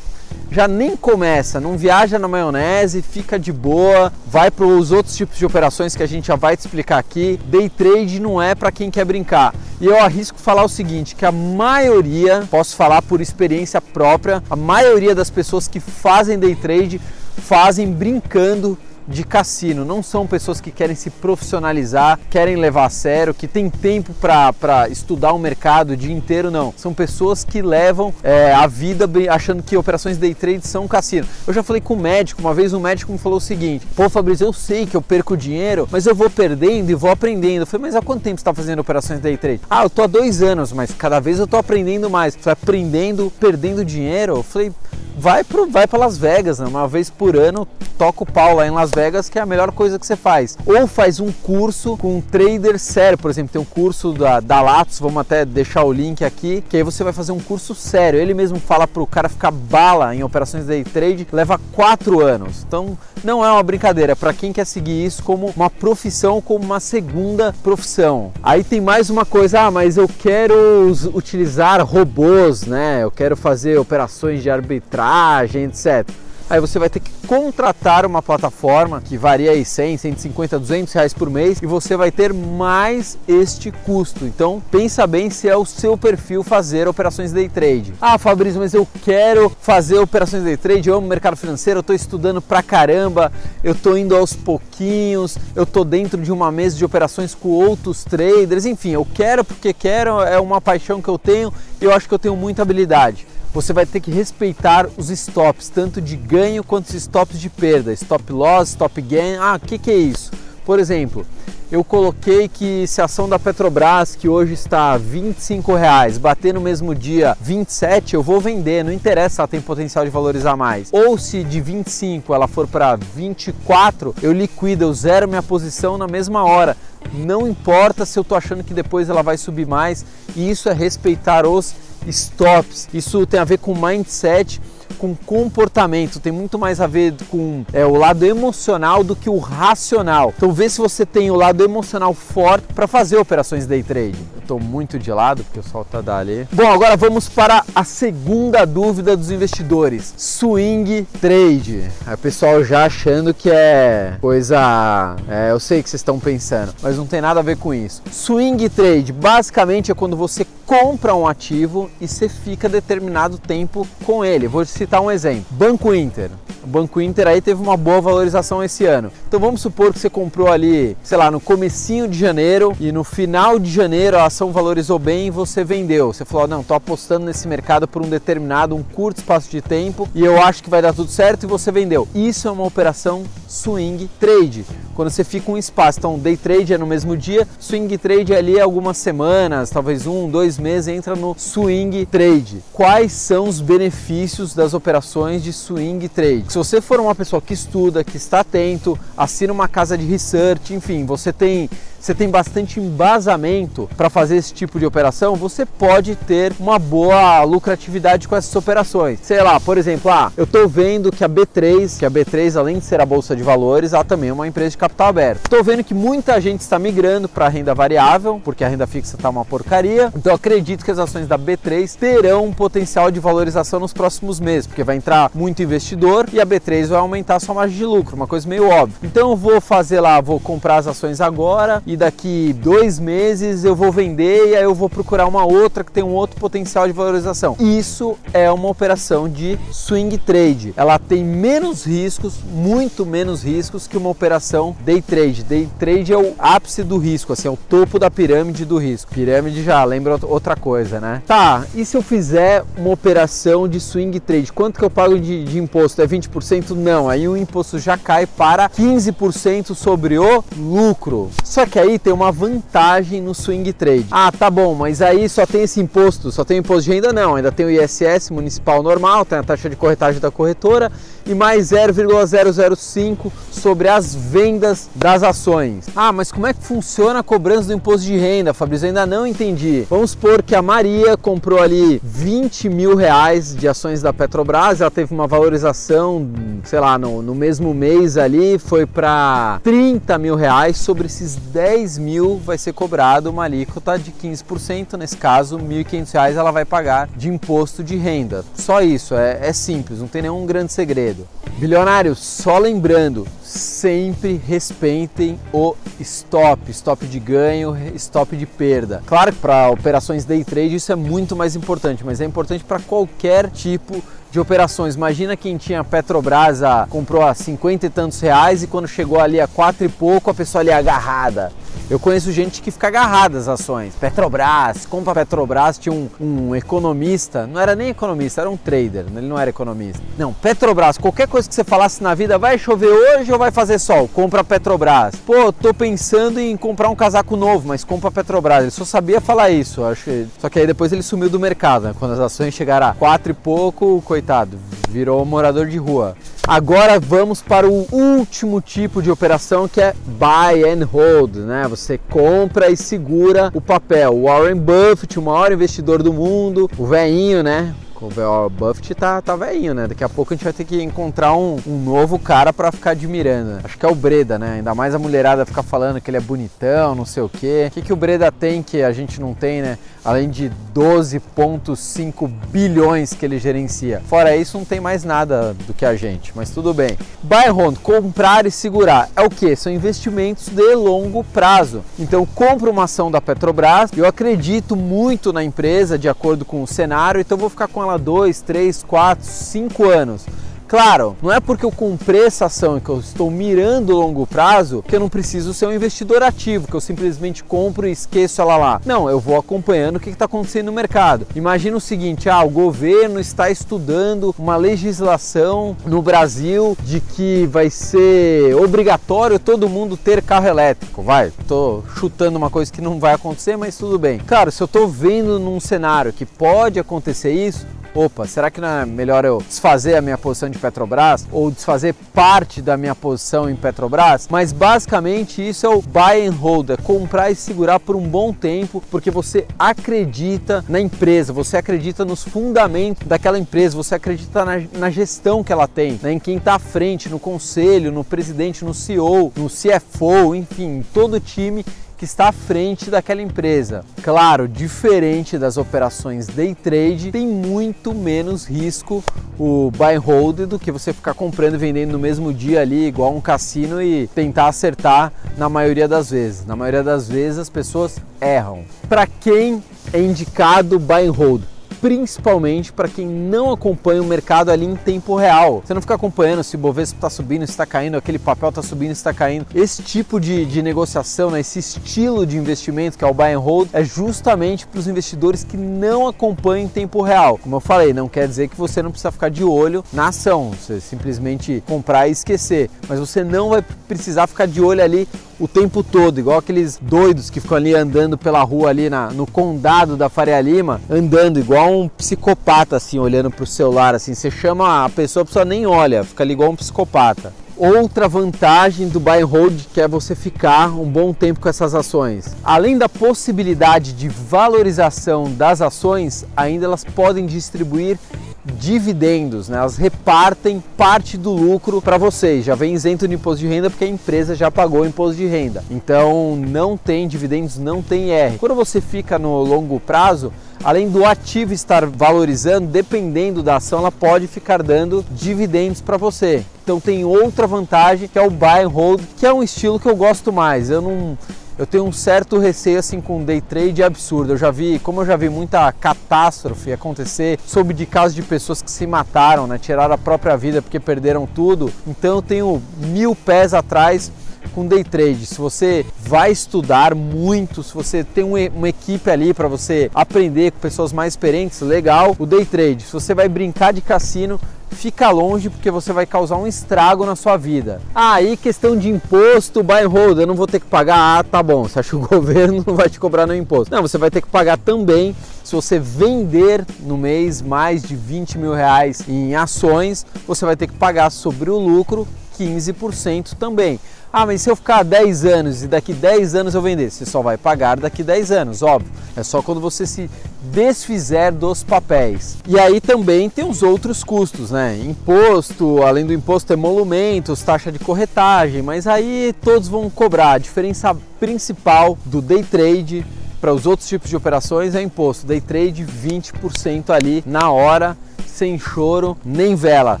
já 0.52 0.68
nem 0.68 0.96
começa, 0.96 1.60
não 1.60 1.76
viaja 1.76 2.16
na 2.16 2.28
maionese, 2.28 3.02
fica 3.02 3.40
de 3.40 3.52
boa, 3.52 4.12
vai 4.26 4.52
para 4.52 4.66
os 4.66 4.92
outros 4.92 5.16
tipos 5.16 5.36
de 5.36 5.44
operações 5.44 5.96
que 5.96 6.02
a 6.02 6.06
gente 6.06 6.28
já 6.28 6.36
vai 6.36 6.56
te 6.56 6.60
explicar 6.60 6.98
aqui. 6.98 7.40
Day 7.46 7.68
trade 7.68 8.20
não 8.20 8.40
é 8.40 8.54
para 8.54 8.70
quem 8.70 8.88
quer 8.88 9.04
brincar. 9.04 9.52
E 9.80 9.86
eu 9.86 9.98
arrisco 9.98 10.38
falar 10.38 10.62
o 10.62 10.68
seguinte, 10.68 11.16
que 11.16 11.26
a 11.26 11.32
maioria, 11.32 12.46
posso 12.48 12.76
falar 12.76 13.02
por 13.02 13.20
experiência 13.20 13.80
própria, 13.80 14.44
a 14.48 14.54
maioria 14.54 15.12
das 15.12 15.28
pessoas 15.28 15.66
que 15.66 15.80
fazem 15.80 16.38
day 16.38 16.54
trade 16.54 17.00
fazem 17.36 17.90
brincando 17.90 18.78
de 19.12 19.24
cassino, 19.24 19.84
não 19.84 20.02
são 20.02 20.26
pessoas 20.26 20.60
que 20.60 20.70
querem 20.70 20.96
se 20.96 21.10
profissionalizar, 21.10 22.18
querem 22.30 22.56
levar 22.56 22.86
a 22.86 22.90
sério, 22.90 23.34
que 23.34 23.46
tem 23.46 23.68
tempo 23.68 24.12
para 24.14 24.88
estudar 24.88 25.32
o 25.32 25.38
mercado 25.38 25.92
o 25.92 25.96
dia 25.96 26.12
inteiro, 26.12 26.50
não. 26.50 26.72
São 26.76 26.94
pessoas 26.94 27.44
que 27.44 27.60
levam 27.60 28.12
é, 28.22 28.52
a 28.52 28.66
vida 28.66 29.08
achando 29.30 29.62
que 29.62 29.76
operações 29.76 30.16
day 30.16 30.34
trade 30.34 30.66
são 30.66 30.88
cassino. 30.88 31.26
Eu 31.46 31.52
já 31.52 31.62
falei 31.62 31.80
com 31.80 31.94
um 31.94 32.00
médico, 32.00 32.40
uma 32.40 32.54
vez 32.54 32.72
um 32.72 32.80
médico 32.80 33.12
me 33.12 33.18
falou 33.18 33.38
o 33.38 33.40
seguinte: 33.40 33.86
pô, 33.94 34.08
Fabrício, 34.08 34.46
eu 34.46 34.52
sei 34.52 34.86
que 34.86 34.96
eu 34.96 35.02
perco 35.02 35.36
dinheiro, 35.36 35.88
mas 35.90 36.06
eu 36.06 36.14
vou 36.14 36.30
perdendo 36.30 36.90
e 36.90 36.94
vou 36.94 37.10
aprendendo. 37.10 37.62
Eu 37.62 37.66
falei, 37.66 37.86
mas 37.86 37.96
há 37.96 38.02
quanto 38.02 38.22
tempo 38.22 38.38
você 38.38 38.42
está 38.42 38.54
fazendo 38.54 38.78
operações 38.80 39.20
day 39.20 39.36
trade? 39.36 39.60
Ah, 39.68 39.84
eu 39.84 39.90
tô 39.90 40.02
há 40.02 40.06
dois 40.06 40.42
anos, 40.42 40.72
mas 40.72 40.92
cada 40.92 41.20
vez 41.20 41.38
eu 41.38 41.46
tô 41.46 41.56
aprendendo 41.56 42.08
mais. 42.08 42.34
Eu 42.34 42.40
falei, 42.40 42.52
aprendendo, 42.60 43.32
perdendo 43.38 43.84
dinheiro. 43.84 44.36
Eu 44.36 44.42
falei, 44.42 44.72
vai 45.22 45.44
para 45.44 45.64
vai 45.66 45.86
Las 45.92 46.18
Vegas, 46.18 46.58
né? 46.58 46.66
uma 46.66 46.88
vez 46.88 47.08
por 47.08 47.36
ano, 47.36 47.66
toca 47.96 48.24
o 48.24 48.26
pau 48.26 48.56
lá 48.56 48.66
em 48.66 48.72
Las 48.72 48.90
Vegas, 48.90 49.28
que 49.28 49.38
é 49.38 49.42
a 49.42 49.46
melhor 49.46 49.70
coisa 49.70 49.96
que 49.96 50.04
você 50.04 50.16
faz. 50.16 50.58
Ou 50.66 50.88
faz 50.88 51.20
um 51.20 51.30
curso 51.30 51.96
com 51.96 52.16
um 52.16 52.20
trader 52.20 52.76
sério, 52.76 53.16
por 53.16 53.30
exemplo, 53.30 53.52
tem 53.52 53.62
um 53.62 53.64
curso 53.64 54.12
da, 54.12 54.40
da 54.40 54.60
Latos, 54.60 54.98
vamos 54.98 55.18
até 55.18 55.44
deixar 55.44 55.84
o 55.84 55.92
link 55.92 56.24
aqui, 56.24 56.64
que 56.68 56.76
aí 56.76 56.82
você 56.82 57.04
vai 57.04 57.12
fazer 57.12 57.30
um 57.30 57.38
curso 57.38 57.72
sério. 57.72 58.18
Ele 58.18 58.34
mesmo 58.34 58.58
fala 58.58 58.88
para 58.88 59.00
o 59.00 59.06
cara 59.06 59.28
ficar 59.28 59.52
bala 59.52 60.12
em 60.12 60.24
operações 60.24 60.66
day 60.66 60.82
trade, 60.82 61.28
leva 61.30 61.60
quatro 61.72 62.20
anos. 62.20 62.64
Então 62.66 62.98
não 63.22 63.44
é 63.44 63.52
uma 63.52 63.62
brincadeira, 63.62 64.16
para 64.16 64.32
quem 64.32 64.52
quer 64.52 64.66
seguir 64.66 65.04
isso 65.04 65.22
como 65.22 65.52
uma 65.54 65.70
profissão, 65.70 66.40
como 66.40 66.64
uma 66.64 66.80
segunda 66.80 67.54
profissão. 67.62 68.32
Aí 68.42 68.64
tem 68.64 68.80
mais 68.80 69.08
uma 69.08 69.24
coisa, 69.24 69.60
ah, 69.60 69.70
mas 69.70 69.96
eu 69.96 70.08
quero 70.08 70.90
utilizar 71.14 71.80
robôs, 71.86 72.64
né? 72.64 73.04
Eu 73.04 73.10
quero 73.12 73.36
fazer 73.36 73.78
operações 73.78 74.42
de 74.42 74.50
arbitragem, 74.50 75.11
etc 75.54 76.08
aí 76.52 76.60
você 76.60 76.78
vai 76.78 76.90
ter 76.90 77.00
que 77.00 77.10
contratar 77.26 78.04
uma 78.04 78.20
plataforma 78.20 79.00
que 79.00 79.16
varia 79.16 79.52
aí 79.52 79.64
100, 79.64 79.96
150, 79.96 80.58
200 80.58 80.92
reais 80.92 81.14
por 81.14 81.30
mês 81.30 81.62
e 81.62 81.66
você 81.66 81.96
vai 81.96 82.10
ter 82.10 82.34
mais 82.34 83.16
este 83.26 83.70
custo. 83.70 84.26
Então 84.26 84.62
pensa 84.70 85.06
bem 85.06 85.30
se 85.30 85.48
é 85.48 85.56
o 85.56 85.64
seu 85.64 85.96
perfil 85.96 86.42
fazer 86.42 86.86
operações 86.86 87.32
day 87.32 87.48
trade. 87.48 87.94
Ah, 87.98 88.18
Fabrício, 88.18 88.60
mas 88.60 88.74
eu 88.74 88.86
quero 89.02 89.50
fazer 89.62 89.98
operações 89.98 90.42
day 90.42 90.58
trade, 90.58 90.90
eu 90.90 90.96
amo 90.96 91.06
mercado 91.06 91.36
financeiro, 91.36 91.78
eu 91.78 91.80
estou 91.82 91.96
estudando 91.96 92.42
pra 92.42 92.62
caramba, 92.62 93.32
eu 93.64 93.72
estou 93.72 93.96
indo 93.96 94.14
aos 94.14 94.34
pouquinhos, 94.34 95.38
eu 95.56 95.62
estou 95.62 95.86
dentro 95.86 96.20
de 96.20 96.30
uma 96.30 96.52
mesa 96.52 96.76
de 96.76 96.84
operações 96.84 97.34
com 97.34 97.48
outros 97.48 98.04
traders, 98.04 98.66
enfim, 98.66 98.90
eu 98.90 99.06
quero 99.14 99.42
porque 99.42 99.72
quero, 99.72 100.20
é 100.20 100.38
uma 100.38 100.60
paixão 100.60 101.00
que 101.00 101.08
eu 101.08 101.18
tenho 101.18 101.50
e 101.80 101.84
eu 101.86 101.94
acho 101.94 102.06
que 102.06 102.12
eu 102.12 102.18
tenho 102.18 102.36
muita 102.36 102.60
habilidade 102.60 103.26
você 103.52 103.72
vai 103.72 103.84
ter 103.84 104.00
que 104.00 104.10
respeitar 104.10 104.88
os 104.96 105.10
stops, 105.10 105.68
tanto 105.68 106.00
de 106.00 106.16
ganho 106.16 106.64
quanto 106.64 106.88
os 106.88 106.94
stops 106.94 107.38
de 107.38 107.50
perda. 107.50 107.92
Stop 107.92 108.32
loss, 108.32 108.70
stop 108.70 109.00
gain. 109.02 109.36
Ah, 109.36 109.56
o 109.56 109.66
que, 109.66 109.78
que 109.78 109.90
é 109.90 109.96
isso? 109.96 110.30
Por 110.64 110.78
exemplo, 110.78 111.26
eu 111.72 111.82
coloquei 111.82 112.48
que 112.48 112.86
se 112.86 113.00
a 113.00 113.06
ação 113.06 113.26
da 113.26 113.38
Petrobras, 113.38 114.14
que 114.14 114.28
hoje 114.28 114.52
está 114.52 114.96
25 114.96 115.74
reais, 115.74 116.18
bater 116.18 116.52
no 116.52 116.60
mesmo 116.60 116.94
dia 116.94 117.34
27, 117.40 118.14
eu 118.14 118.22
vou 118.22 118.40
vender, 118.40 118.84
não 118.84 118.92
interessa 118.92 119.40
ela 119.40 119.48
tem 119.48 119.60
potencial 119.60 120.04
de 120.04 120.10
valorizar 120.10 120.54
mais. 120.54 120.90
Ou 120.92 121.16
se 121.16 121.42
de 121.42 121.60
25 121.62 122.34
ela 122.34 122.46
for 122.46 122.68
para 122.68 122.96
24, 122.96 124.14
eu 124.22 124.32
liquido, 124.32 124.84
eu 124.84 124.92
zero 124.92 125.26
minha 125.26 125.42
posição 125.42 125.96
na 125.96 126.06
mesma 126.06 126.44
hora. 126.44 126.76
Não 127.14 127.48
importa 127.48 128.04
se 128.04 128.18
eu 128.18 128.22
estou 128.22 128.36
achando 128.36 128.62
que 128.62 128.74
depois 128.74 129.08
ela 129.08 129.22
vai 129.22 129.38
subir 129.38 129.66
mais, 129.66 130.04
e 130.36 130.50
isso 130.50 130.68
é 130.68 130.74
respeitar 130.74 131.46
os 131.46 131.74
stops. 132.06 132.88
Isso 132.92 133.26
tem 133.26 133.40
a 133.40 133.44
ver 133.44 133.58
com 133.58 133.74
mindset 133.74 134.60
com 135.02 135.16
comportamento, 135.16 136.20
tem 136.20 136.32
muito 136.32 136.56
mais 136.56 136.80
a 136.80 136.86
ver 136.86 137.14
com 137.28 137.64
é, 137.72 137.84
o 137.84 137.96
lado 137.96 138.24
emocional 138.24 139.02
do 139.02 139.16
que 139.16 139.28
o 139.28 139.38
racional. 139.38 140.32
Então 140.36 140.52
vê 140.52 140.68
se 140.68 140.78
você 140.78 141.04
tem 141.04 141.28
o 141.28 141.34
lado 141.34 141.64
emocional 141.64 142.14
forte 142.14 142.72
para 142.72 142.86
fazer 142.86 143.16
operações 143.16 143.66
day 143.66 143.82
trade. 143.82 144.16
Estou 144.52 144.68
muito 144.68 144.98
de 144.98 145.10
lado 145.10 145.42
porque 145.44 145.60
o 145.60 145.62
sol 145.62 145.82
tá 145.82 146.02
dali. 146.02 146.46
Bom, 146.52 146.70
agora 146.70 146.94
vamos 146.94 147.26
para 147.26 147.64
a 147.74 147.84
segunda 147.84 148.66
dúvida 148.66 149.16
dos 149.16 149.30
investidores: 149.30 150.12
swing 150.18 151.06
trade. 151.22 151.90
É 152.06 152.12
o 152.12 152.18
pessoal 152.18 152.62
já 152.62 152.84
achando 152.84 153.32
que 153.32 153.48
é 153.50 154.18
coisa, 154.20 155.16
é, 155.26 155.52
eu 155.52 155.58
sei 155.58 155.82
que 155.82 155.88
vocês 155.88 156.00
estão 156.00 156.20
pensando, 156.20 156.74
mas 156.82 156.98
não 156.98 157.06
tem 157.06 157.22
nada 157.22 157.40
a 157.40 157.42
ver 157.42 157.56
com 157.56 157.72
isso. 157.72 158.02
Swing 158.12 158.68
trade 158.68 159.10
basicamente 159.10 159.90
é 159.90 159.94
quando 159.94 160.18
você 160.18 160.46
compra 160.66 161.14
um 161.14 161.26
ativo 161.26 161.90
e 161.98 162.06
você 162.06 162.28
fica 162.28 162.68
determinado 162.68 163.38
tempo 163.38 163.88
com 164.04 164.22
ele. 164.22 164.46
Vou 164.48 164.66
citar 164.66 165.00
um 165.00 165.10
exemplo: 165.10 165.46
Banco 165.52 165.94
Inter. 165.94 166.30
O 166.62 166.66
Banco 166.66 167.00
Inter 167.00 167.26
aí 167.26 167.40
teve 167.40 167.60
uma 167.60 167.76
boa 167.76 168.00
valorização 168.00 168.62
esse 168.62 168.84
ano. 168.84 169.10
Então 169.26 169.40
vamos 169.40 169.60
supor 169.60 169.92
que 169.92 169.98
você 169.98 170.08
comprou 170.08 170.48
ali, 170.48 170.96
sei 171.02 171.18
lá, 171.18 171.30
no 171.30 171.40
comecinho 171.40 172.06
de 172.06 172.16
janeiro 172.18 172.76
e 172.78 172.92
no 172.92 173.02
final 173.02 173.58
de 173.58 173.70
janeiro 173.70 174.16
a 174.16 174.26
ação 174.26 174.52
valorizou 174.52 174.98
bem 174.98 175.26
e 175.26 175.30
você 175.30 175.64
vendeu. 175.64 176.12
Você 176.12 176.24
falou: 176.24 176.46
"Não, 176.46 176.62
tô 176.62 176.74
apostando 176.74 177.26
nesse 177.26 177.48
mercado 177.48 177.88
por 177.88 178.02
um 178.02 178.08
determinado, 178.08 178.76
um 178.76 178.82
curto 178.82 179.18
espaço 179.18 179.50
de 179.50 179.60
tempo 179.60 180.08
e 180.14 180.24
eu 180.24 180.40
acho 180.40 180.62
que 180.62 180.70
vai 180.70 180.80
dar 180.80 180.94
tudo 180.94 181.10
certo" 181.10 181.44
e 181.44 181.46
você 181.46 181.72
vendeu. 181.72 182.06
Isso 182.14 182.46
é 182.46 182.50
uma 182.50 182.64
operação 182.64 183.24
swing 183.48 184.08
trade. 184.20 184.64
Quando 184.94 185.10
você 185.10 185.24
fica 185.24 185.50
um 185.50 185.58
espaço, 185.58 185.98
então 185.98 186.18
day 186.18 186.36
trade 186.36 186.74
é 186.74 186.78
no 186.78 186.86
mesmo 186.86 187.16
dia, 187.16 187.48
swing 187.58 187.96
trade 187.98 188.32
é 188.32 188.36
ali 188.36 188.60
algumas 188.60 188.98
semanas, 188.98 189.70
talvez 189.70 190.06
um, 190.06 190.28
dois 190.28 190.58
meses, 190.58 190.88
entra 190.88 191.16
no 191.16 191.34
swing 191.36 192.04
trade. 192.06 192.62
Quais 192.72 193.12
são 193.12 193.48
os 193.48 193.60
benefícios 193.60 194.54
das 194.54 194.74
operações 194.74 195.42
de 195.42 195.52
swing 195.52 196.08
trade? 196.08 196.51
Se 196.52 196.58
você 196.58 196.82
for 196.82 197.00
uma 197.00 197.14
pessoa 197.14 197.40
que 197.40 197.54
estuda, 197.54 198.04
que 198.04 198.18
está 198.18 198.40
atento, 198.40 198.98
assina 199.16 199.50
uma 199.50 199.66
casa 199.66 199.96
de 199.96 200.04
research, 200.04 200.74
enfim, 200.74 201.06
você 201.06 201.32
tem 201.32 201.70
você 202.02 202.14
tem 202.14 202.28
bastante 202.28 202.80
embasamento 202.80 203.88
para 203.96 204.10
fazer 204.10 204.36
esse 204.36 204.52
tipo 204.52 204.76
de 204.78 204.84
operação, 204.84 205.36
você 205.36 205.64
pode 205.64 206.16
ter 206.16 206.52
uma 206.58 206.76
boa 206.76 207.44
lucratividade 207.44 208.26
com 208.26 208.34
essas 208.34 208.54
operações. 208.56 209.20
Sei 209.22 209.40
lá, 209.40 209.60
por 209.60 209.78
exemplo, 209.78 210.10
ah, 210.10 210.32
eu 210.36 210.42
estou 210.42 210.68
vendo 210.68 211.12
que 211.12 211.22
a 211.22 211.28
B3, 211.28 212.00
que 212.00 212.04
a 212.04 212.10
B3 212.10 212.58
além 212.58 212.80
de 212.80 212.84
ser 212.84 213.00
a 213.00 213.06
bolsa 213.06 213.36
de 213.36 213.42
valores, 213.44 213.92
ela 213.92 214.02
também 214.02 214.30
é 214.30 214.32
uma 214.32 214.48
empresa 214.48 214.70
de 214.70 214.78
capital 214.78 215.08
aberto. 215.08 215.44
Estou 215.44 215.62
vendo 215.62 215.84
que 215.84 215.94
muita 215.94 216.40
gente 216.40 216.62
está 216.62 216.76
migrando 216.76 217.28
para 217.28 217.46
a 217.46 217.48
renda 217.48 217.72
variável, 217.72 218.40
porque 218.44 218.64
a 218.64 218.68
renda 218.68 218.86
fixa 218.86 219.14
está 219.14 219.30
uma 219.30 219.44
porcaria. 219.44 220.12
Então 220.16 220.34
acredito 220.34 220.84
que 220.84 220.90
as 220.90 220.98
ações 220.98 221.28
da 221.28 221.38
B3 221.38 221.94
terão 221.94 222.46
um 222.46 222.52
potencial 222.52 223.12
de 223.12 223.20
valorização 223.20 223.78
nos 223.78 223.92
próximos 223.92 224.40
meses, 224.40 224.66
porque 224.66 224.82
vai 224.82 224.96
entrar 224.96 225.30
muito 225.32 225.62
investidor 225.62 226.28
e 226.32 226.40
a 226.40 226.46
B3 226.46 226.88
vai 226.88 226.98
aumentar 226.98 227.38
sua 227.38 227.54
margem 227.54 227.78
de 227.78 227.84
lucro, 227.84 228.16
uma 228.16 228.26
coisa 228.26 228.48
meio 228.48 228.68
óbvia. 228.68 228.96
Então 229.04 229.30
eu 229.30 229.36
vou 229.36 229.60
fazer 229.60 230.00
lá, 230.00 230.20
vou 230.20 230.40
comprar 230.40 230.78
as 230.78 230.88
ações 230.88 231.20
agora 231.20 231.80
e 231.91 231.91
daqui 231.96 232.54
dois 232.60 232.98
meses 232.98 233.64
eu 233.64 233.74
vou 233.74 233.92
vender 233.92 234.50
e 234.50 234.56
aí 234.56 234.62
eu 234.62 234.74
vou 234.74 234.88
procurar 234.88 235.26
uma 235.26 235.44
outra 235.44 235.84
que 235.84 235.92
tem 235.92 236.02
um 236.02 236.12
outro 236.12 236.38
potencial 236.38 236.86
de 236.86 236.92
valorização. 236.92 237.56
Isso 237.58 238.16
é 238.32 238.50
uma 238.50 238.68
operação 238.68 239.28
de 239.28 239.58
swing 239.70 240.16
trade. 240.18 240.74
Ela 240.76 240.98
tem 240.98 241.24
menos 241.24 241.84
riscos, 241.84 242.34
muito 242.52 243.04
menos 243.04 243.42
riscos 243.42 243.86
que 243.86 243.96
uma 243.96 244.10
operação 244.10 244.76
day 244.84 245.00
trade. 245.00 245.42
Day 245.42 245.68
trade 245.78 246.12
é 246.12 246.18
o 246.18 246.34
ápice 246.38 246.82
do 246.82 246.98
risco, 246.98 247.32
assim, 247.32 247.48
é 247.48 247.50
o 247.50 247.56
topo 247.56 247.98
da 247.98 248.10
pirâmide 248.10 248.64
do 248.64 248.78
risco. 248.78 249.12
Pirâmide 249.12 249.62
já 249.62 249.84
lembra 249.84 250.18
outra 250.22 250.56
coisa, 250.56 251.00
né? 251.00 251.22
Tá, 251.26 251.64
e 251.74 251.84
se 251.84 251.96
eu 251.96 252.02
fizer 252.02 252.64
uma 252.76 252.90
operação 252.90 253.68
de 253.68 253.80
swing 253.80 254.18
trade, 254.20 254.52
quanto 254.52 254.78
que 254.78 254.84
eu 254.84 254.90
pago 254.90 255.18
de, 255.18 255.44
de 255.44 255.58
imposto? 255.58 256.02
É 256.02 256.06
20%? 256.06 256.70
Não, 256.70 257.08
aí 257.08 257.28
o 257.28 257.36
imposto 257.36 257.78
já 257.78 257.96
cai 257.96 258.26
para 258.26 258.68
15% 258.68 259.74
sobre 259.74 260.18
o 260.18 260.44
lucro. 260.56 261.30
Só 261.44 261.66
que 261.66 261.78
aí 261.82 261.98
tem 261.98 262.12
uma 262.12 262.32
vantagem 262.32 263.20
no 263.20 263.34
swing 263.34 263.72
trade. 263.72 264.06
Ah, 264.10 264.32
tá 264.32 264.50
bom, 264.50 264.74
mas 264.74 265.02
aí 265.02 265.28
só 265.28 265.44
tem 265.44 265.62
esse 265.62 265.80
imposto, 265.80 266.30
só 266.30 266.44
tem 266.44 266.58
imposto 266.58 266.84
de 266.84 266.92
renda? 266.92 267.12
Não, 267.12 267.34
ainda 267.34 267.52
tem 267.52 267.66
o 267.66 267.70
ISS 267.70 268.30
municipal 268.30 268.82
normal, 268.82 269.24
tem 269.24 269.38
a 269.38 269.42
taxa 269.42 269.68
de 269.68 269.76
corretagem 269.76 270.20
da 270.20 270.30
corretora 270.30 270.90
e 271.26 271.34
mais 271.34 271.66
0,005 271.66 273.32
sobre 273.50 273.88
as 273.88 274.14
vendas 274.14 274.88
das 274.94 275.22
ações. 275.22 275.86
Ah, 275.94 276.12
mas 276.12 276.32
como 276.32 276.46
é 276.46 276.54
que 276.54 276.62
funciona 276.62 277.20
a 277.20 277.22
cobrança 277.22 277.68
do 277.68 277.74
imposto 277.74 278.06
de 278.06 278.16
renda, 278.16 278.54
Fabrício? 278.54 278.86
Eu 278.86 278.88
ainda 278.88 279.06
não 279.06 279.26
entendi. 279.26 279.86
Vamos 279.88 280.12
supor 280.12 280.42
que 280.42 280.54
a 280.54 280.62
Maria 280.62 281.16
comprou 281.16 281.60
ali 281.60 282.00
20 282.02 282.68
mil 282.68 282.96
reais 282.96 283.54
de 283.54 283.68
ações 283.68 284.02
da 284.02 284.12
Petrobras, 284.12 284.80
ela 284.80 284.90
teve 284.90 285.14
uma 285.14 285.26
valorização, 285.26 286.28
sei 286.64 286.80
lá, 286.80 286.98
no, 286.98 287.22
no 287.22 287.34
mesmo 287.34 287.74
mês 287.74 288.16
ali, 288.16 288.58
foi 288.58 288.86
para 288.86 289.60
30 289.62 290.18
mil 290.18 290.34
reais. 290.34 290.78
Sobre 290.78 291.06
esses 291.06 291.36
10 291.36 291.98
mil 291.98 292.40
vai 292.44 292.58
ser 292.58 292.72
cobrado 292.72 293.30
uma 293.30 293.44
alíquota 293.44 293.98
de 293.98 294.12
15%, 294.12 294.96
nesse 294.96 295.16
caso, 295.16 295.58
1.500 295.58 296.12
reais 296.12 296.36
ela 296.36 296.50
vai 296.50 296.64
pagar 296.64 297.08
de 297.16 297.28
imposto 297.28 297.82
de 297.82 297.96
renda. 297.96 298.44
Só 298.54 298.80
isso, 298.80 299.14
é, 299.14 299.38
é 299.48 299.52
simples, 299.52 299.98
não 299.98 300.08
tem 300.08 300.22
nenhum 300.22 300.44
grande 300.46 300.72
segredo. 300.72 301.11
Bilionários, 301.58 302.18
só 302.18 302.58
lembrando, 302.58 303.26
sempre 303.52 304.40
respeitem 304.46 305.38
o 305.52 305.74
stop, 306.00 306.70
stop 306.70 307.06
de 307.06 307.20
ganho, 307.20 307.76
stop 307.94 308.36
de 308.36 308.46
perda. 308.46 309.02
Claro 309.06 309.32
que 309.32 309.38
para 309.38 309.70
operações 309.70 310.24
day 310.24 310.42
trade 310.42 310.74
isso 310.74 310.90
é 310.90 310.96
muito 310.96 311.36
mais 311.36 311.54
importante, 311.54 312.04
mas 312.04 312.20
é 312.20 312.24
importante 312.24 312.64
para 312.64 312.80
qualquer 312.80 313.50
tipo 313.50 314.02
de 314.30 314.40
operações. 314.40 314.94
Imagina 314.94 315.36
quem 315.36 315.58
tinha 315.58 315.84
Petrobras, 315.84 316.62
a, 316.62 316.86
comprou 316.88 317.22
a 317.22 317.34
50 317.34 317.86
e 317.86 317.90
tantos 317.90 318.18
reais 318.20 318.62
e 318.62 318.66
quando 318.66 318.88
chegou 318.88 319.20
ali 319.20 319.38
a 319.38 319.46
quatro 319.46 319.84
e 319.84 319.88
pouco, 319.88 320.30
a 320.30 320.34
pessoa 320.34 320.62
ali 320.62 320.72
agarrada. 320.72 321.52
Eu 321.90 321.98
conheço 321.98 322.32
gente 322.32 322.62
que 322.62 322.70
fica 322.70 322.86
agarrada 322.86 323.36
às 323.36 323.48
ações. 323.48 323.94
Petrobras, 323.94 324.86
compra 324.86 325.12
Petrobras, 325.12 325.76
tinha 325.76 325.92
um, 325.92 326.08
um, 326.18 326.56
economista, 326.56 327.46
não 327.46 327.60
era 327.60 327.76
nem 327.76 327.90
economista, 327.90 328.40
era 328.40 328.48
um 328.48 328.56
trader, 328.56 329.04
ele 329.14 329.26
não 329.26 329.38
era 329.38 329.50
economista. 329.50 330.02
Não, 330.16 330.32
Petrobras, 330.32 330.96
qualquer 330.96 331.28
coisa 331.28 331.46
que 331.46 331.54
você 331.54 331.62
falasse 331.62 332.02
na 332.02 332.14
vida, 332.14 332.38
vai 332.38 332.56
chover 332.56 332.88
hoje 332.88 333.30
ou 333.30 333.38
vai 333.42 333.50
fazer 333.50 333.80
sol? 333.80 334.06
Compra 334.06 334.44
Petrobras. 334.44 335.16
Pô, 335.16 335.52
tô 335.52 335.74
pensando 335.74 336.38
em 336.38 336.56
comprar 336.56 336.88
um 336.88 336.94
casaco 336.94 337.36
novo, 337.36 337.66
mas 337.66 337.82
compra 337.82 338.08
Petrobras. 338.08 338.62
Ele 338.62 338.70
só 338.70 338.84
sabia 338.84 339.20
falar 339.20 339.50
isso, 339.50 339.82
acho 339.82 340.04
que... 340.04 340.26
Só 340.38 340.48
que 340.48 340.60
aí 340.60 340.66
depois 340.66 340.92
ele 340.92 341.02
sumiu 341.02 341.28
do 341.28 341.40
mercado, 341.40 341.86
né? 341.86 341.94
Quando 341.98 342.12
as 342.12 342.20
ações 342.20 342.54
chegaram 342.54 342.86
a 342.86 342.94
quatro 342.94 343.32
e 343.32 343.34
pouco, 343.34 344.00
coitado, 344.02 344.56
virou 344.88 345.24
morador 345.24 345.66
de 345.66 345.76
rua. 345.76 346.16
Agora 346.46 347.00
vamos 347.00 347.42
para 347.42 347.68
o 347.68 347.86
último 347.90 348.60
tipo 348.60 349.02
de 349.02 349.10
operação 349.10 349.66
que 349.66 349.80
é 349.80 349.92
buy 350.06 350.62
and 350.62 350.84
hold, 350.84 351.36
né? 351.38 351.66
Você 351.68 351.98
compra 351.98 352.70
e 352.70 352.76
segura 352.76 353.50
o 353.54 353.60
papel. 353.60 354.22
Warren 354.22 354.56
Buffett, 354.56 355.18
o 355.18 355.22
maior 355.22 355.50
investidor 355.50 356.00
do 356.00 356.12
mundo, 356.12 356.70
o 356.78 356.86
veinho, 356.86 357.42
né? 357.42 357.74
O 358.02 358.50
Buffett 358.50 358.94
tá, 358.96 359.22
tá 359.22 359.36
velhinho, 359.36 359.74
né? 359.74 359.86
Daqui 359.86 360.02
a 360.02 360.08
pouco 360.08 360.34
a 360.34 360.36
gente 360.36 360.42
vai 360.42 360.52
ter 360.52 360.64
que 360.64 360.82
encontrar 360.82 361.34
um, 361.34 361.56
um 361.64 361.78
novo 361.78 362.18
cara 362.18 362.52
para 362.52 362.72
ficar 362.72 362.90
admirando. 362.90 363.60
Acho 363.62 363.78
que 363.78 363.86
é 363.86 363.88
o 363.88 363.94
Breda, 363.94 364.40
né? 364.40 364.54
Ainda 364.54 364.74
mais 364.74 364.92
a 364.92 364.98
mulherada 364.98 365.46
ficar 365.46 365.62
falando 365.62 366.00
que 366.00 366.10
ele 366.10 366.16
é 366.16 366.20
bonitão, 366.20 366.96
não 366.96 367.04
sei 367.04 367.22
o 367.22 367.28
quê. 367.28 367.66
O 367.68 367.70
que, 367.70 367.82
que 367.82 367.92
o 367.92 367.96
Breda 367.96 368.32
tem 368.32 368.60
que 368.60 368.82
a 368.82 368.90
gente 368.90 369.20
não 369.20 369.34
tem, 369.34 369.62
né? 369.62 369.78
Além 370.04 370.28
de 370.28 370.50
12,5 370.74 372.28
bilhões 372.48 373.12
que 373.12 373.24
ele 373.24 373.38
gerencia. 373.38 374.02
Fora 374.06 374.36
isso, 374.36 374.58
não 374.58 374.64
tem 374.64 374.80
mais 374.80 375.04
nada 375.04 375.54
do 375.66 375.72
que 375.72 375.84
a 375.84 375.94
gente, 375.94 376.32
mas 376.34 376.50
tudo 376.50 376.74
bem. 376.74 376.98
Buy 377.22 377.48
hold, 377.48 377.78
comprar 377.78 378.44
e 378.44 378.50
segurar. 378.50 379.08
É 379.14 379.22
o 379.22 379.30
que? 379.30 379.54
São 379.54 379.72
investimentos 379.72 380.48
de 380.48 380.74
longo 380.74 381.22
prazo. 381.22 381.84
Então, 381.98 382.26
compro 382.26 382.70
uma 382.70 382.84
ação 382.84 383.10
da 383.10 383.20
Petrobras, 383.20 383.90
eu 383.96 384.06
acredito 384.06 384.74
muito 384.74 385.32
na 385.32 385.44
empresa 385.44 385.98
de 385.98 386.08
acordo 386.08 386.44
com 386.44 386.62
o 386.62 386.66
cenário, 386.66 387.20
então 387.20 387.38
vou 387.38 387.48
ficar 387.48 387.68
com 387.68 387.82
ela 387.82 387.96
2, 387.96 388.40
3, 388.40 388.82
4, 388.82 389.24
5 389.24 389.88
anos. 389.88 390.26
Claro, 390.72 391.18
não 391.20 391.30
é 391.30 391.38
porque 391.38 391.66
eu 391.66 391.70
comprei 391.70 392.24
essa 392.24 392.46
ação 392.46 392.78
e 392.78 392.80
que 392.80 392.88
eu 392.88 392.98
estou 392.98 393.30
mirando 393.30 393.94
longo 393.94 394.26
prazo 394.26 394.82
que 394.82 394.96
eu 394.96 395.00
não 395.00 395.08
preciso 395.10 395.52
ser 395.52 395.66
um 395.66 395.74
investidor 395.74 396.22
ativo, 396.22 396.66
que 396.66 396.72
eu 396.72 396.80
simplesmente 396.80 397.44
compro 397.44 397.86
e 397.86 397.92
esqueço 397.92 398.40
ela 398.40 398.56
lá. 398.56 398.80
Não, 398.86 399.06
eu 399.06 399.20
vou 399.20 399.36
acompanhando 399.36 399.96
o 399.96 400.00
que 400.00 400.08
está 400.08 400.24
acontecendo 400.24 400.64
no 400.68 400.72
mercado. 400.72 401.26
Imagina 401.36 401.76
o 401.76 401.80
seguinte: 401.80 402.30
ah, 402.30 402.42
o 402.42 402.48
governo 402.48 403.20
está 403.20 403.50
estudando 403.50 404.34
uma 404.38 404.56
legislação 404.56 405.76
no 405.84 406.00
Brasil 406.00 406.74
de 406.82 407.00
que 407.00 407.44
vai 407.50 407.68
ser 407.68 408.54
obrigatório 408.54 409.38
todo 409.38 409.68
mundo 409.68 409.94
ter 409.94 410.22
carro 410.22 410.46
elétrico. 410.46 411.02
Vai, 411.02 411.30
tô 411.46 411.82
chutando 411.98 412.38
uma 412.38 412.48
coisa 412.48 412.72
que 412.72 412.80
não 412.80 412.98
vai 412.98 413.12
acontecer, 413.12 413.58
mas 413.58 413.76
tudo 413.76 413.98
bem. 413.98 414.20
Claro, 414.20 414.50
se 414.50 414.62
eu 414.62 414.64
estou 414.64 414.88
vendo 414.88 415.38
num 415.38 415.60
cenário 415.60 416.14
que 416.14 416.24
pode 416.24 416.80
acontecer 416.80 417.30
isso, 417.30 417.66
opa, 417.94 418.26
será 418.26 418.50
que 418.50 418.60
não 418.60 418.68
é 418.68 418.86
melhor 418.86 419.24
eu 419.24 419.38
desfazer 419.46 419.96
a 419.96 420.02
minha 420.02 420.16
posição 420.16 420.48
de 420.48 420.58
Petrobras 420.58 421.26
ou 421.30 421.50
desfazer 421.50 421.94
parte 422.14 422.62
da 422.62 422.76
minha 422.76 422.94
posição 422.94 423.48
em 423.48 423.56
Petrobras? 423.56 424.28
Mas 424.30 424.52
basicamente 424.52 425.46
isso 425.46 425.66
é 425.66 425.68
o 425.68 425.82
buy 425.82 426.26
and 426.26 426.32
hold, 426.32 426.70
é 426.70 426.76
comprar 426.76 427.30
e 427.30 427.34
segurar 427.34 427.78
por 427.78 427.96
um 427.96 428.06
bom 428.08 428.32
tempo, 428.32 428.82
porque 428.90 429.10
você 429.10 429.46
acredita 429.58 430.64
na 430.68 430.80
empresa, 430.80 431.32
você 431.32 431.56
acredita 431.56 432.04
nos 432.04 432.22
fundamentos 432.24 433.06
daquela 433.06 433.38
empresa, 433.38 433.76
você 433.76 433.94
acredita 433.94 434.44
na, 434.44 434.62
na 434.72 434.90
gestão 434.90 435.44
que 435.44 435.52
ela 435.52 435.68
tem, 435.68 435.98
né, 436.02 436.12
em 436.12 436.18
quem 436.18 436.36
está 436.36 436.54
à 436.54 436.58
frente, 436.58 437.08
no 437.08 437.18
conselho, 437.18 437.92
no 437.92 438.04
presidente, 438.04 438.64
no 438.64 438.74
CEO, 438.74 439.32
no 439.36 439.48
CFO, 439.48 440.34
enfim, 440.34 440.84
todo 440.92 441.14
o 441.14 441.20
time 441.20 441.64
que 442.02 442.06
está 442.06 442.30
à 442.30 442.32
frente 442.32 442.90
daquela 442.90 443.22
empresa. 443.22 443.84
Claro, 444.02 444.48
diferente 444.48 445.38
das 445.38 445.56
operações 445.56 446.26
day 446.26 446.52
trade, 446.52 447.12
tem 447.12 447.28
muito 447.28 447.94
menos 447.94 448.44
risco 448.44 449.04
o 449.38 449.70
buy 449.70 449.94
and 449.94 450.00
hold 450.00 450.46
do 450.46 450.58
que 450.58 450.72
você 450.72 450.92
ficar 450.92 451.14
comprando 451.14 451.54
e 451.54 451.58
vendendo 451.58 451.92
no 451.92 452.00
mesmo 452.00 452.34
dia 452.34 452.60
ali, 452.60 452.88
igual 452.88 453.14
um 453.14 453.20
cassino 453.20 453.80
e 453.80 454.08
tentar 454.08 454.48
acertar 454.48 455.12
na 455.38 455.48
maioria 455.48 455.86
das 455.86 456.10
vezes. 456.10 456.44
Na 456.44 456.56
maioria 456.56 456.82
das 456.82 457.08
vezes 457.08 457.38
as 457.38 457.48
pessoas 457.48 458.00
erram. 458.20 458.64
Para 458.88 459.06
quem 459.06 459.62
é 459.92 460.00
indicado 460.00 460.80
buy 460.80 461.06
and 461.06 461.12
hold? 461.12 461.51
Principalmente 461.82 462.72
para 462.72 462.88
quem 462.88 463.04
não 463.04 463.50
acompanha 463.50 464.00
o 464.00 464.06
mercado 464.06 464.52
ali 464.52 464.64
em 464.64 464.76
tempo 464.76 465.16
real. 465.16 465.62
Você 465.66 465.74
não 465.74 465.80
fica 465.80 465.96
acompanhando 465.96 466.44
se 466.44 466.54
o 466.54 466.58
Bovespa 466.58 466.96
está 466.96 467.10
subindo, 467.10 467.42
está 467.42 467.66
caindo, 467.66 467.96
aquele 467.96 468.20
papel 468.20 468.50
está 468.50 468.62
subindo, 468.62 468.92
está 468.92 469.12
caindo. 469.12 469.46
Esse 469.52 469.82
tipo 469.82 470.20
de, 470.20 470.46
de 470.46 470.62
negociação, 470.62 471.32
né, 471.32 471.40
esse 471.40 471.58
estilo 471.58 472.24
de 472.24 472.38
investimento 472.38 472.96
que 472.96 473.04
é 473.04 473.06
o 473.06 473.12
buy 473.12 473.32
and 473.32 473.40
hold, 473.40 473.68
é 473.72 473.82
justamente 473.82 474.64
para 474.64 474.78
os 474.78 474.86
investidores 474.86 475.42
que 475.42 475.56
não 475.56 476.06
acompanham 476.06 476.66
em 476.66 476.68
tempo 476.68 477.02
real. 477.02 477.36
Como 477.36 477.56
eu 477.56 477.60
falei, 477.60 477.92
não 477.92 478.08
quer 478.08 478.28
dizer 478.28 478.46
que 478.48 478.56
você 478.56 478.80
não 478.80 478.92
precisa 478.92 479.10
ficar 479.10 479.28
de 479.28 479.42
olho 479.42 479.84
na 479.92 480.08
ação, 480.08 480.52
você 480.52 480.80
simplesmente 480.80 481.64
comprar 481.66 482.06
e 482.06 482.12
esquecer, 482.12 482.70
mas 482.88 483.00
você 483.00 483.24
não 483.24 483.48
vai 483.48 483.64
precisar 483.88 484.28
ficar 484.28 484.46
de 484.46 484.62
olho 484.62 484.84
ali 484.84 485.08
o 485.40 485.48
tempo 485.48 485.82
todo, 485.82 486.20
igual 486.20 486.38
aqueles 486.38 486.78
doidos 486.80 487.28
que 487.28 487.40
ficam 487.40 487.56
ali 487.56 487.74
andando 487.74 488.16
pela 488.16 488.40
rua 488.44 488.68
ali 488.68 488.88
na, 488.88 489.10
no 489.10 489.26
condado 489.26 489.96
da 489.96 490.08
Faria 490.08 490.40
Lima, 490.40 490.80
andando 490.88 491.40
igual 491.40 491.71
um 491.80 491.88
psicopata 491.88 492.76
assim, 492.76 492.98
olhando 492.98 493.30
pro 493.30 493.46
celular 493.46 493.94
assim. 493.94 494.14
Você 494.14 494.30
chama 494.30 494.84
a 494.84 494.88
pessoa, 494.88 495.22
a 495.22 495.26
pessoa 495.26 495.44
nem 495.44 495.66
olha, 495.66 496.04
fica 496.04 496.22
ali 496.22 496.32
igual 496.32 496.50
um 496.50 496.56
psicopata. 496.56 497.32
Outra 497.56 498.08
vantagem 498.08 498.88
do 498.88 498.98
buy 498.98 499.22
and 499.22 499.26
hold 499.26 499.60
que 499.72 499.80
é 499.80 499.86
você 499.86 500.14
ficar 500.14 500.68
um 500.68 500.90
bom 500.90 501.12
tempo 501.12 501.38
com 501.40 501.48
essas 501.48 501.74
ações. 501.74 502.34
Além 502.42 502.76
da 502.76 502.88
possibilidade 502.88 503.92
de 503.92 504.08
valorização 504.08 505.32
das 505.32 505.60
ações, 505.60 506.24
ainda 506.36 506.64
elas 506.64 506.82
podem 506.82 507.26
distribuir 507.26 507.98
dividendos, 508.44 509.48
né? 509.48 509.58
elas 509.58 509.76
repartem 509.76 510.62
parte 510.76 511.16
do 511.16 511.30
lucro 511.30 511.80
para 511.80 511.96
vocês, 511.96 512.44
já 512.44 512.54
vem 512.54 512.74
isento 512.74 513.06
de 513.06 513.14
imposto 513.14 513.40
de 513.40 513.46
renda 513.46 513.70
porque 513.70 513.84
a 513.84 513.88
empresa 513.88 514.34
já 514.34 514.50
pagou 514.50 514.80
o 514.80 514.86
imposto 514.86 515.16
de 515.16 515.26
renda. 515.26 515.64
Então 515.70 516.36
não 516.36 516.76
tem 516.76 517.06
dividendos, 517.06 517.58
não 517.58 517.80
tem 517.80 518.10
R. 518.10 518.38
Quando 518.38 518.54
você 518.54 518.80
fica 518.80 519.18
no 519.18 519.42
longo 519.42 519.78
prazo, 519.78 520.32
além 520.64 520.88
do 520.88 521.04
ativo 521.04 521.52
estar 521.52 521.86
valorizando, 521.86 522.66
dependendo 522.66 523.42
da 523.42 523.56
ação, 523.56 523.78
ela 523.78 523.92
pode 523.92 524.26
ficar 524.26 524.62
dando 524.62 525.04
dividendos 525.10 525.80
para 525.80 525.96
você. 525.96 526.44
Então 526.64 526.80
tem 526.80 527.04
outra 527.04 527.46
vantagem 527.46 528.08
que 528.08 528.18
é 528.18 528.26
o 528.26 528.30
buy 528.30 528.62
and 528.64 528.68
hold, 528.68 529.00
que 529.18 529.26
é 529.26 529.32
um 529.32 529.42
estilo 529.42 529.78
que 529.78 529.88
eu 529.88 529.94
gosto 529.96 530.32
mais. 530.32 530.68
Eu 530.68 530.82
não 530.82 531.16
eu 531.62 531.66
tenho 531.66 531.84
um 531.84 531.92
certo 531.92 532.40
receio 532.40 532.80
assim 532.80 533.00
com 533.00 533.22
day 533.22 533.40
trade 533.40 533.84
absurdo. 533.84 534.32
Eu 534.32 534.36
já 534.36 534.50
vi, 534.50 534.80
como 534.80 535.02
eu 535.02 535.06
já 535.06 535.16
vi 535.16 535.28
muita 535.28 535.70
catástrofe 535.70 536.72
acontecer, 536.72 537.38
soube 537.46 537.72
de 537.72 537.86
casos 537.86 538.16
de 538.16 538.22
pessoas 538.22 538.60
que 538.60 538.68
se 538.68 538.84
mataram, 538.84 539.46
né, 539.46 539.58
tiraram 539.58 539.94
a 539.94 539.98
própria 539.98 540.36
vida 540.36 540.60
porque 540.60 540.80
perderam 540.80 541.24
tudo. 541.24 541.72
Então 541.86 542.16
eu 542.16 542.22
tenho 542.22 542.60
mil 542.78 543.14
pés 543.14 543.54
atrás 543.54 544.10
com 544.54 544.66
day 544.66 544.84
trade. 544.84 545.26
Se 545.26 545.38
você 545.38 545.84
vai 545.98 546.30
estudar 546.30 546.94
muito, 546.94 547.62
se 547.62 547.74
você 547.74 548.04
tem 548.04 548.24
uma 548.24 548.68
equipe 548.68 549.10
ali 549.10 549.32
para 549.32 549.48
você 549.48 549.90
aprender 549.94 550.52
com 550.52 550.58
pessoas 550.58 550.92
mais 550.92 551.12
experientes, 551.12 551.60
legal. 551.60 552.16
O 552.18 552.26
day 552.26 552.44
trade. 552.44 552.82
Se 552.84 552.92
você 552.92 553.14
vai 553.14 553.28
brincar 553.28 553.72
de 553.72 553.80
cassino, 553.80 554.40
fica 554.70 555.10
longe 555.10 555.50
porque 555.50 555.70
você 555.70 555.92
vai 555.92 556.06
causar 556.06 556.36
um 556.36 556.46
estrago 556.46 557.04
na 557.04 557.14
sua 557.14 557.36
vida. 557.36 557.80
Aí, 557.94 558.32
ah, 558.32 558.36
questão 558.36 558.76
de 558.76 558.88
imposto, 558.88 559.62
buy 559.62 559.82
and 559.82 559.88
hold, 559.88 560.18
eu 560.18 560.26
não 560.26 560.34
vou 560.34 560.46
ter 560.46 560.60
que 560.60 560.66
pagar. 560.66 561.18
Ah, 561.18 561.22
tá 561.22 561.42
bom, 561.42 561.64
você 561.64 561.80
acha 561.80 561.90
que 561.90 561.96
o 561.96 562.00
governo 562.08 562.64
não 562.66 562.74
vai 562.74 562.88
te 562.88 562.98
cobrar 562.98 563.26
no 563.26 563.34
imposto? 563.34 563.74
Não, 563.74 563.82
você 563.82 563.98
vai 563.98 564.10
ter 564.10 564.20
que 564.20 564.28
pagar 564.28 564.58
também 564.58 565.14
se 565.44 565.54
você 565.54 565.78
vender 565.78 566.64
no 566.80 566.96
mês 566.96 567.42
mais 567.42 567.82
de 567.82 567.94
20 567.94 568.38
mil 568.38 568.54
reais 568.54 569.06
em 569.08 569.34
ações, 569.34 570.06
você 570.26 570.44
vai 570.46 570.56
ter 570.56 570.66
que 570.66 570.74
pagar 570.74 571.10
sobre 571.10 571.50
o 571.50 571.58
lucro 571.58 572.06
15% 572.38 573.34
também. 573.34 573.78
Ah, 574.12 574.26
mas 574.26 574.42
se 574.42 574.50
eu 574.50 574.54
ficar 574.54 574.82
10 574.82 575.24
anos 575.24 575.62
e 575.62 575.66
daqui 575.66 575.94
10 575.94 576.34
anos 576.34 576.54
eu 576.54 576.60
vender, 576.60 576.90
você 576.90 577.06
só 577.06 577.22
vai 577.22 577.38
pagar 577.38 577.80
daqui 577.80 578.02
10 578.02 578.30
anos, 578.30 578.62
óbvio. 578.62 578.92
É 579.16 579.22
só 579.22 579.40
quando 579.40 579.58
você 579.58 579.86
se 579.86 580.10
desfizer 580.42 581.32
dos 581.32 581.64
papéis. 581.64 582.36
E 582.46 582.58
aí 582.58 582.78
também 582.78 583.30
tem 583.30 583.48
os 583.48 583.62
outros 583.62 584.04
custos, 584.04 584.50
né? 584.50 584.78
Imposto, 584.84 585.82
além 585.82 586.04
do 586.04 586.12
imposto, 586.12 586.52
emolumentos, 586.52 587.42
taxa 587.42 587.72
de 587.72 587.78
corretagem, 587.78 588.60
mas 588.60 588.86
aí 588.86 589.34
todos 589.40 589.66
vão 589.66 589.88
cobrar. 589.88 590.32
A 590.32 590.38
diferença 590.38 590.94
principal 591.18 591.96
do 592.04 592.20
day 592.20 592.42
trade 592.42 593.06
para 593.42 593.52
os 593.52 593.66
outros 593.66 593.88
tipos 593.88 594.08
de 594.08 594.14
operações 594.14 594.76
é 594.76 594.80
imposto. 594.80 595.26
Day 595.26 595.40
trade 595.40 595.84
20% 595.84 596.90
ali 596.90 597.24
na 597.26 597.50
hora 597.50 597.98
sem 598.24 598.56
choro 598.56 599.16
nem 599.24 599.56
vela. 599.56 600.00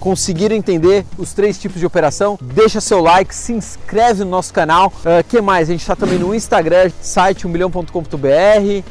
Conseguiram 0.00 0.56
entender 0.56 1.04
os 1.18 1.34
três 1.34 1.58
tipos 1.58 1.78
de 1.78 1.84
operação? 1.84 2.38
Deixa 2.40 2.80
seu 2.80 3.02
like, 3.02 3.34
se 3.34 3.52
inscreve 3.52 4.24
no 4.24 4.30
nosso 4.30 4.52
canal. 4.52 4.88
Uh, 4.88 5.22
que 5.28 5.42
mais? 5.42 5.68
A 5.68 5.72
gente 5.72 5.82
está 5.82 5.94
também 5.94 6.18
no 6.18 6.34
Instagram, 6.34 6.90
site 7.02 7.46
1milhão.com.br, 7.46 8.84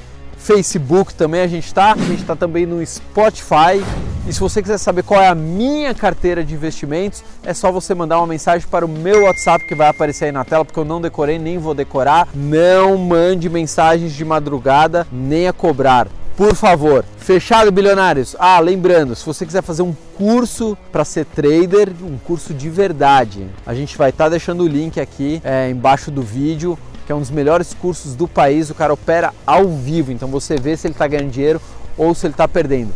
Facebook 0.47 1.13
também 1.13 1.41
a 1.41 1.47
gente 1.47 1.65
está, 1.65 1.91
a 1.91 1.97
gente 1.97 2.21
está 2.21 2.33
também 2.33 2.65
no 2.65 2.83
Spotify. 2.86 3.83
E 4.25 4.31
se 4.31 4.39
você 4.39 4.62
quiser 4.62 4.77
saber 4.77 5.03
qual 5.03 5.21
é 5.21 5.27
a 5.27 5.36
minha 5.36 5.93
carteira 5.93 6.41
de 6.41 6.53
investimentos, 6.53 7.21
é 7.43 7.53
só 7.53 7.69
você 7.69 7.93
mandar 7.93 8.17
uma 8.19 8.27
mensagem 8.27 8.65
para 8.65 8.86
o 8.86 8.88
meu 8.88 9.23
WhatsApp 9.23 9.67
que 9.67 9.75
vai 9.75 9.89
aparecer 9.89 10.25
aí 10.25 10.31
na 10.31 10.45
tela, 10.45 10.63
porque 10.63 10.79
eu 10.79 10.86
não 10.86 11.01
decorei, 11.01 11.38
nem 11.38 11.57
vou 11.57 11.73
decorar. 11.73 12.29
Não 12.33 12.97
mande 12.97 13.49
mensagens 13.49 14.13
de 14.13 14.23
madrugada, 14.23 15.05
nem 15.12 15.49
a 15.49 15.53
cobrar. 15.53 16.07
Por 16.38 16.55
favor, 16.55 17.03
fechado 17.17 17.71
bilionários. 17.71 18.36
Ah, 18.38 18.60
lembrando, 18.60 19.15
se 19.15 19.25
você 19.25 19.43
quiser 19.43 19.63
fazer 19.63 19.81
um 19.81 19.93
curso 20.15 20.77
para 20.91 21.03
ser 21.03 21.25
trader, 21.25 21.89
um 22.01 22.17
curso 22.17 22.53
de 22.53 22.69
verdade, 22.69 23.47
a 23.65 23.73
gente 23.73 23.97
vai 23.97 24.12
estar 24.12 24.25
tá 24.25 24.29
deixando 24.29 24.63
o 24.63 24.67
link 24.67 24.99
aqui 24.99 25.41
é, 25.43 25.69
embaixo 25.69 26.12
do 26.12 26.21
vídeo, 26.21 26.77
que 27.07 27.11
é 27.13 27.15
um 27.15 27.21
dos 27.21 27.31
melhores 27.31 27.73
cursos 27.73 28.13
do 28.15 28.27
país. 28.27 28.69
O 28.69 28.75
cara 28.75 28.93
opera 28.93 29.33
ao 29.45 29.69
vivo, 29.69 30.11
então 30.11 30.27
você 30.27 30.57
vê 30.57 30.75
se 30.75 30.85
ele 30.85 30.93
está 30.93 31.07
ganhando 31.07 31.31
dinheiro 31.31 31.61
ou 31.97 32.13
se 32.13 32.27
ele 32.27 32.33
está 32.33 32.47
perdendo. 32.49 32.93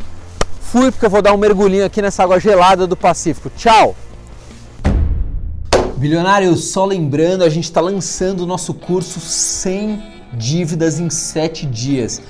Fui 0.60 0.92
porque 0.92 1.06
eu 1.06 1.10
vou 1.10 1.22
dar 1.22 1.34
um 1.34 1.38
mergulhinho 1.38 1.86
aqui 1.86 2.02
nessa 2.02 2.22
água 2.22 2.38
gelada 2.38 2.86
do 2.86 2.98
Pacífico. 2.98 3.50
Tchau! 3.56 3.96
Bilionários, 5.96 6.72
só 6.72 6.84
lembrando, 6.84 7.44
a 7.44 7.50
gente 7.50 7.64
está 7.64 7.80
lançando 7.80 8.42
o 8.42 8.46
nosso 8.46 8.74
curso 8.74 9.20
sem 9.22 10.04
dívidas 10.34 11.00
em 11.00 11.10
7 11.10 11.66
dias 11.66 12.22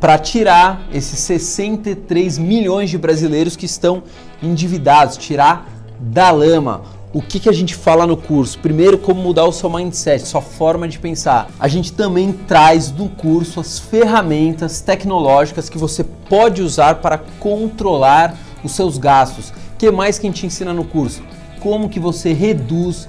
para 0.00 0.18
tirar 0.18 0.86
esses 0.92 1.18
63 1.20 2.38
milhões 2.38 2.88
de 2.88 2.96
brasileiros 2.96 3.56
que 3.56 3.66
estão 3.66 4.02
endividados, 4.42 5.18
tirar 5.18 5.68
da 6.00 6.30
lama. 6.30 6.95
O 7.16 7.22
que, 7.22 7.40
que 7.40 7.48
a 7.48 7.52
gente 7.52 7.74
fala 7.74 8.06
no 8.06 8.14
curso? 8.14 8.58
Primeiro, 8.58 8.98
como 8.98 9.22
mudar 9.22 9.46
o 9.46 9.52
seu 9.52 9.70
mindset, 9.70 10.28
sua 10.28 10.42
forma 10.42 10.86
de 10.86 10.98
pensar. 10.98 11.48
A 11.58 11.66
gente 11.66 11.90
também 11.90 12.30
traz 12.30 12.92
no 12.92 13.08
curso 13.08 13.58
as 13.58 13.78
ferramentas 13.78 14.82
tecnológicas 14.82 15.70
que 15.70 15.78
você 15.78 16.04
pode 16.04 16.60
usar 16.60 16.96
para 16.96 17.16
controlar 17.40 18.36
os 18.62 18.72
seus 18.72 18.98
gastos. 18.98 19.48
O 19.48 19.78
que 19.78 19.90
mais 19.90 20.18
que 20.18 20.26
a 20.26 20.30
gente 20.30 20.44
ensina 20.44 20.74
no 20.74 20.84
curso? 20.84 21.22
Como 21.58 21.88
que 21.88 21.98
você 21.98 22.34
reduz 22.34 23.08